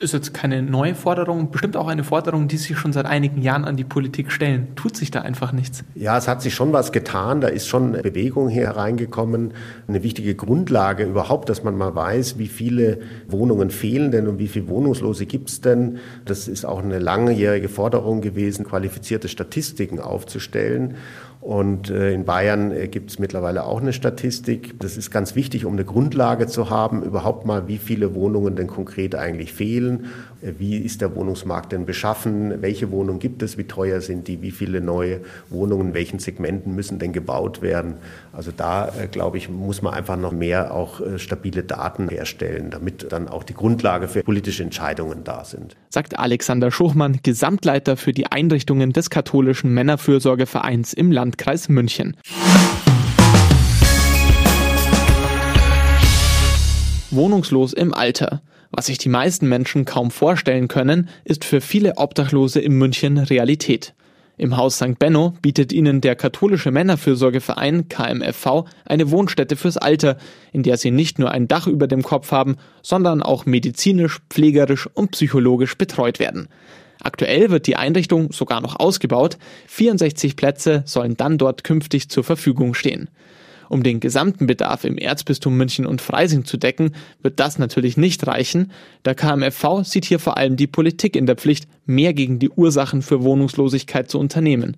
ist 0.00 0.12
jetzt 0.14 0.32
keine 0.32 0.62
neue 0.62 0.94
Forderung, 0.94 1.50
bestimmt 1.50 1.76
auch 1.76 1.86
eine 1.86 2.04
Forderung, 2.04 2.48
die 2.48 2.56
sich 2.56 2.76
schon 2.78 2.92
seit 2.92 3.06
einigen 3.06 3.42
Jahren 3.42 3.64
an 3.64 3.76
die 3.76 3.84
Politik 3.84 4.32
stellen. 4.32 4.68
Tut 4.74 4.96
sich 4.96 5.10
da 5.10 5.20
einfach 5.20 5.52
nichts? 5.52 5.84
Ja, 5.94 6.16
es 6.16 6.26
hat 6.26 6.42
sich 6.42 6.54
schon 6.54 6.72
was 6.72 6.90
getan. 6.90 7.40
Da 7.40 7.48
ist 7.48 7.68
schon 7.68 7.92
Bewegung 7.92 8.48
hereingekommen. 8.48 9.52
Eine 9.86 10.02
wichtige 10.02 10.34
Grundlage 10.34 11.04
überhaupt, 11.04 11.48
dass 11.50 11.62
man 11.62 11.76
mal 11.76 11.94
weiß, 11.94 12.38
wie 12.38 12.48
viele 12.48 13.00
Wohnungen 13.28 13.70
fehlen 13.70 14.10
denn 14.10 14.26
und 14.26 14.38
wie 14.38 14.48
viele 14.48 14.68
Wohnungslose 14.68 15.26
gibt 15.26 15.50
es 15.50 15.60
denn. 15.60 15.98
Das 16.24 16.48
ist 16.48 16.64
auch 16.64 16.82
eine 16.82 16.98
langjährige 16.98 17.68
Forderung 17.68 18.22
gewesen, 18.22 18.64
qualifizierte 18.64 19.28
Statistiken 19.28 20.00
aufzustellen. 20.00 20.96
Und 21.40 21.88
äh, 21.88 22.12
in 22.12 22.26
Bayern 22.26 22.70
äh, 22.70 22.88
gibt 22.88 23.10
es 23.10 23.18
mittlerweile 23.18 23.64
auch 23.64 23.80
eine 23.80 23.94
Statistik. 23.94 24.78
Das 24.78 24.98
ist 24.98 25.10
ganz 25.10 25.34
wichtig, 25.34 25.64
um 25.64 25.72
eine 25.72 25.86
Grundlage 25.86 26.46
zu 26.46 26.68
haben, 26.68 27.02
überhaupt 27.02 27.46
mal, 27.46 27.66
wie 27.66 27.78
viele 27.78 28.14
Wohnungen 28.14 28.56
denn 28.56 28.66
konkret 28.66 29.14
eigentlich 29.14 29.54
fehlen. 29.54 30.06
Äh, 30.42 30.52
wie 30.58 30.76
ist 30.76 31.00
der 31.00 31.14
Wohnungsmarkt 31.16 31.72
denn 31.72 31.86
beschaffen? 31.86 32.60
Welche 32.60 32.90
Wohnungen 32.90 33.20
gibt 33.20 33.42
es? 33.42 33.56
Wie 33.56 33.64
teuer 33.64 34.02
sind 34.02 34.28
die? 34.28 34.42
Wie 34.42 34.50
viele 34.50 34.82
neue 34.82 35.20
Wohnungen 35.48 35.88
in 35.88 35.94
welchen 35.94 36.18
Segmenten 36.18 36.74
müssen 36.74 36.98
denn 36.98 37.14
gebaut 37.14 37.62
werden? 37.62 37.94
Also 38.34 38.52
da, 38.54 38.92
glaube 39.10 39.38
ich, 39.38 39.48
muss 39.48 39.80
man 39.80 39.94
einfach 39.94 40.16
noch 40.16 40.32
mehr 40.32 40.74
auch 40.74 41.00
stabile 41.16 41.62
Daten 41.62 42.08
herstellen, 42.08 42.70
damit 42.70 43.10
dann 43.10 43.28
auch 43.28 43.42
die 43.42 43.54
Grundlage 43.54 44.08
für 44.08 44.22
politische 44.22 44.62
Entscheidungen 44.62 45.24
da 45.24 45.44
sind. 45.44 45.76
Sagt 45.88 46.18
Alexander 46.18 46.70
Schuchmann, 46.70 47.18
Gesamtleiter 47.22 47.96
für 47.96 48.12
die 48.12 48.26
Einrichtungen 48.26 48.92
des 48.92 49.10
katholischen 49.10 49.74
Männerfürsorgevereins 49.74 50.92
im 50.92 51.10
Land. 51.10 51.29
Landkreis 51.30 51.68
München. 51.68 52.16
Wohnungslos 57.12 57.72
im 57.72 57.94
Alter. 57.94 58.42
Was 58.72 58.86
sich 58.86 58.98
die 58.98 59.08
meisten 59.08 59.48
Menschen 59.48 59.84
kaum 59.84 60.10
vorstellen 60.10 60.66
können, 60.66 61.08
ist 61.22 61.44
für 61.44 61.60
viele 61.60 61.98
Obdachlose 61.98 62.58
in 62.58 62.72
München 62.72 63.16
Realität. 63.16 63.94
Im 64.38 64.56
Haus 64.56 64.78
St. 64.78 64.98
Benno 64.98 65.34
bietet 65.40 65.72
ihnen 65.72 66.00
der 66.00 66.16
katholische 66.16 66.72
Männerfürsorgeverein 66.72 67.88
KMFV 67.88 68.64
eine 68.84 69.12
Wohnstätte 69.12 69.54
fürs 69.54 69.76
Alter, 69.76 70.16
in 70.52 70.64
der 70.64 70.78
sie 70.78 70.90
nicht 70.90 71.20
nur 71.20 71.30
ein 71.30 71.46
Dach 71.46 71.68
über 71.68 71.86
dem 71.86 72.02
Kopf 72.02 72.32
haben, 72.32 72.56
sondern 72.82 73.22
auch 73.22 73.46
medizinisch, 73.46 74.18
pflegerisch 74.30 74.88
und 74.88 75.12
psychologisch 75.12 75.78
betreut 75.78 76.18
werden. 76.18 76.48
Aktuell 77.02 77.50
wird 77.50 77.66
die 77.66 77.76
Einrichtung 77.76 78.32
sogar 78.32 78.60
noch 78.60 78.78
ausgebaut. 78.78 79.38
64 79.66 80.36
Plätze 80.36 80.82
sollen 80.86 81.16
dann 81.16 81.38
dort 81.38 81.64
künftig 81.64 82.08
zur 82.08 82.24
Verfügung 82.24 82.74
stehen. 82.74 83.08
Um 83.70 83.84
den 83.84 84.00
gesamten 84.00 84.48
Bedarf 84.48 84.84
im 84.84 84.98
Erzbistum 84.98 85.56
München 85.56 85.86
und 85.86 86.02
Freising 86.02 86.44
zu 86.44 86.56
decken, 86.56 86.96
wird 87.22 87.38
das 87.38 87.56
natürlich 87.56 87.96
nicht 87.96 88.26
reichen. 88.26 88.72
Der 89.04 89.14
KMFV 89.14 89.84
sieht 89.84 90.04
hier 90.04 90.18
vor 90.18 90.36
allem 90.36 90.56
die 90.56 90.66
Politik 90.66 91.14
in 91.14 91.26
der 91.26 91.36
Pflicht, 91.36 91.68
mehr 91.86 92.12
gegen 92.12 92.40
die 92.40 92.50
Ursachen 92.50 93.00
für 93.00 93.22
Wohnungslosigkeit 93.22 94.10
zu 94.10 94.18
unternehmen. 94.18 94.76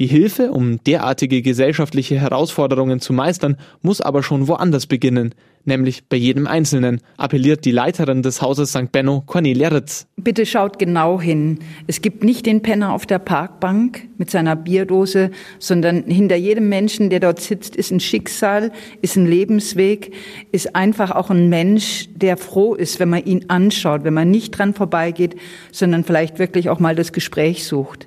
Die 0.00 0.06
Hilfe, 0.06 0.52
um 0.52 0.80
derartige 0.84 1.42
gesellschaftliche 1.42 2.20
Herausforderungen 2.20 3.00
zu 3.00 3.12
meistern, 3.12 3.56
muss 3.82 4.00
aber 4.00 4.22
schon 4.22 4.46
woanders 4.46 4.86
beginnen, 4.86 5.34
nämlich 5.64 6.06
bei 6.08 6.16
jedem 6.16 6.46
Einzelnen, 6.46 7.00
appelliert 7.16 7.64
die 7.64 7.72
Leiterin 7.72 8.22
des 8.22 8.40
Hauses 8.40 8.70
St. 8.70 8.92
Benno, 8.92 9.24
Cornelia 9.26 9.70
Ritz. 9.70 10.06
Bitte 10.16 10.46
schaut 10.46 10.78
genau 10.78 11.20
hin. 11.20 11.58
Es 11.88 12.00
gibt 12.00 12.22
nicht 12.22 12.46
den 12.46 12.62
Penner 12.62 12.92
auf 12.92 13.06
der 13.06 13.18
Parkbank 13.18 14.06
mit 14.18 14.30
seiner 14.30 14.54
Bierdose, 14.54 15.32
sondern 15.58 16.04
hinter 16.04 16.36
jedem 16.36 16.68
Menschen, 16.68 17.10
der 17.10 17.18
dort 17.18 17.40
sitzt, 17.40 17.74
ist 17.74 17.90
ein 17.90 17.98
Schicksal, 17.98 18.70
ist 19.02 19.16
ein 19.16 19.26
Lebensweg, 19.26 20.14
ist 20.52 20.76
einfach 20.76 21.10
auch 21.10 21.30
ein 21.30 21.48
Mensch, 21.48 22.08
der 22.14 22.36
froh 22.36 22.74
ist, 22.74 23.00
wenn 23.00 23.08
man 23.08 23.24
ihn 23.24 23.46
anschaut, 23.48 24.04
wenn 24.04 24.14
man 24.14 24.30
nicht 24.30 24.52
dran 24.52 24.74
vorbeigeht, 24.74 25.34
sondern 25.72 26.04
vielleicht 26.04 26.38
wirklich 26.38 26.70
auch 26.70 26.78
mal 26.78 26.94
das 26.94 27.12
Gespräch 27.12 27.64
sucht. 27.64 28.06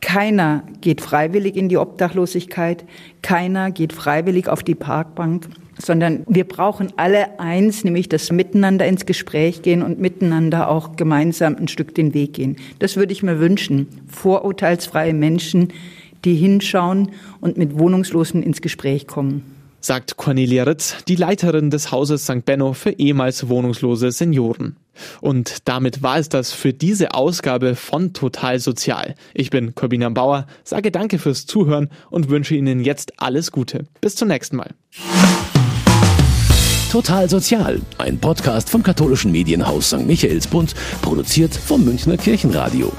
Keiner 0.00 0.62
geht 0.80 1.00
freiwillig 1.00 1.56
in 1.56 1.68
die 1.68 1.76
Obdachlosigkeit, 1.76 2.84
keiner 3.22 3.70
geht 3.70 3.92
freiwillig 3.92 4.48
auf 4.48 4.62
die 4.62 4.74
Parkbank, 4.74 5.48
sondern 5.78 6.24
wir 6.26 6.44
brauchen 6.44 6.92
alle 6.96 7.38
eins, 7.38 7.84
nämlich 7.84 8.08
das 8.08 8.32
Miteinander 8.32 8.86
ins 8.86 9.06
Gespräch 9.06 9.62
gehen 9.62 9.82
und 9.82 9.98
miteinander 10.00 10.68
auch 10.68 10.96
gemeinsam 10.96 11.56
ein 11.56 11.68
Stück 11.68 11.94
den 11.94 12.14
Weg 12.14 12.34
gehen. 12.34 12.56
Das 12.78 12.96
würde 12.96 13.12
ich 13.12 13.22
mir 13.22 13.40
wünschen. 13.40 13.88
Vorurteilsfreie 14.08 15.14
Menschen, 15.14 15.68
die 16.24 16.34
hinschauen 16.34 17.12
und 17.40 17.56
mit 17.56 17.78
Wohnungslosen 17.78 18.42
ins 18.42 18.62
Gespräch 18.62 19.06
kommen. 19.06 19.42
Sagt 19.82 20.18
Cornelia 20.18 20.64
Ritz, 20.64 20.96
die 21.08 21.16
Leiterin 21.16 21.70
des 21.70 21.90
Hauses 21.90 22.24
St. 22.24 22.44
Benno 22.44 22.74
für 22.74 22.90
ehemals 22.90 23.48
wohnungslose 23.48 24.12
Senioren. 24.12 24.76
Und 25.20 25.68
damit 25.68 26.02
war 26.02 26.18
es 26.18 26.28
das 26.28 26.52
für 26.52 26.72
diese 26.72 27.14
Ausgabe 27.14 27.76
von 27.76 28.12
Total 28.12 28.58
Sozial. 28.58 29.14
Ich 29.34 29.50
bin 29.50 29.74
Corbina 29.74 30.08
Bauer, 30.08 30.46
sage 30.64 30.90
danke 30.90 31.18
fürs 31.18 31.46
Zuhören 31.46 31.88
und 32.10 32.28
wünsche 32.28 32.54
Ihnen 32.54 32.84
jetzt 32.84 33.12
alles 33.20 33.52
Gute. 33.52 33.86
Bis 34.00 34.16
zum 34.16 34.28
nächsten 34.28 34.56
Mal. 34.56 34.70
Total 36.90 37.30
Sozial, 37.30 37.80
ein 37.98 38.18
Podcast 38.18 38.68
vom 38.68 38.82
katholischen 38.82 39.30
Medienhaus 39.30 39.90
St. 39.90 40.06
Michaelsbund, 40.06 40.74
produziert 41.02 41.54
vom 41.54 41.84
Münchner 41.84 42.16
Kirchenradio. 42.16 42.92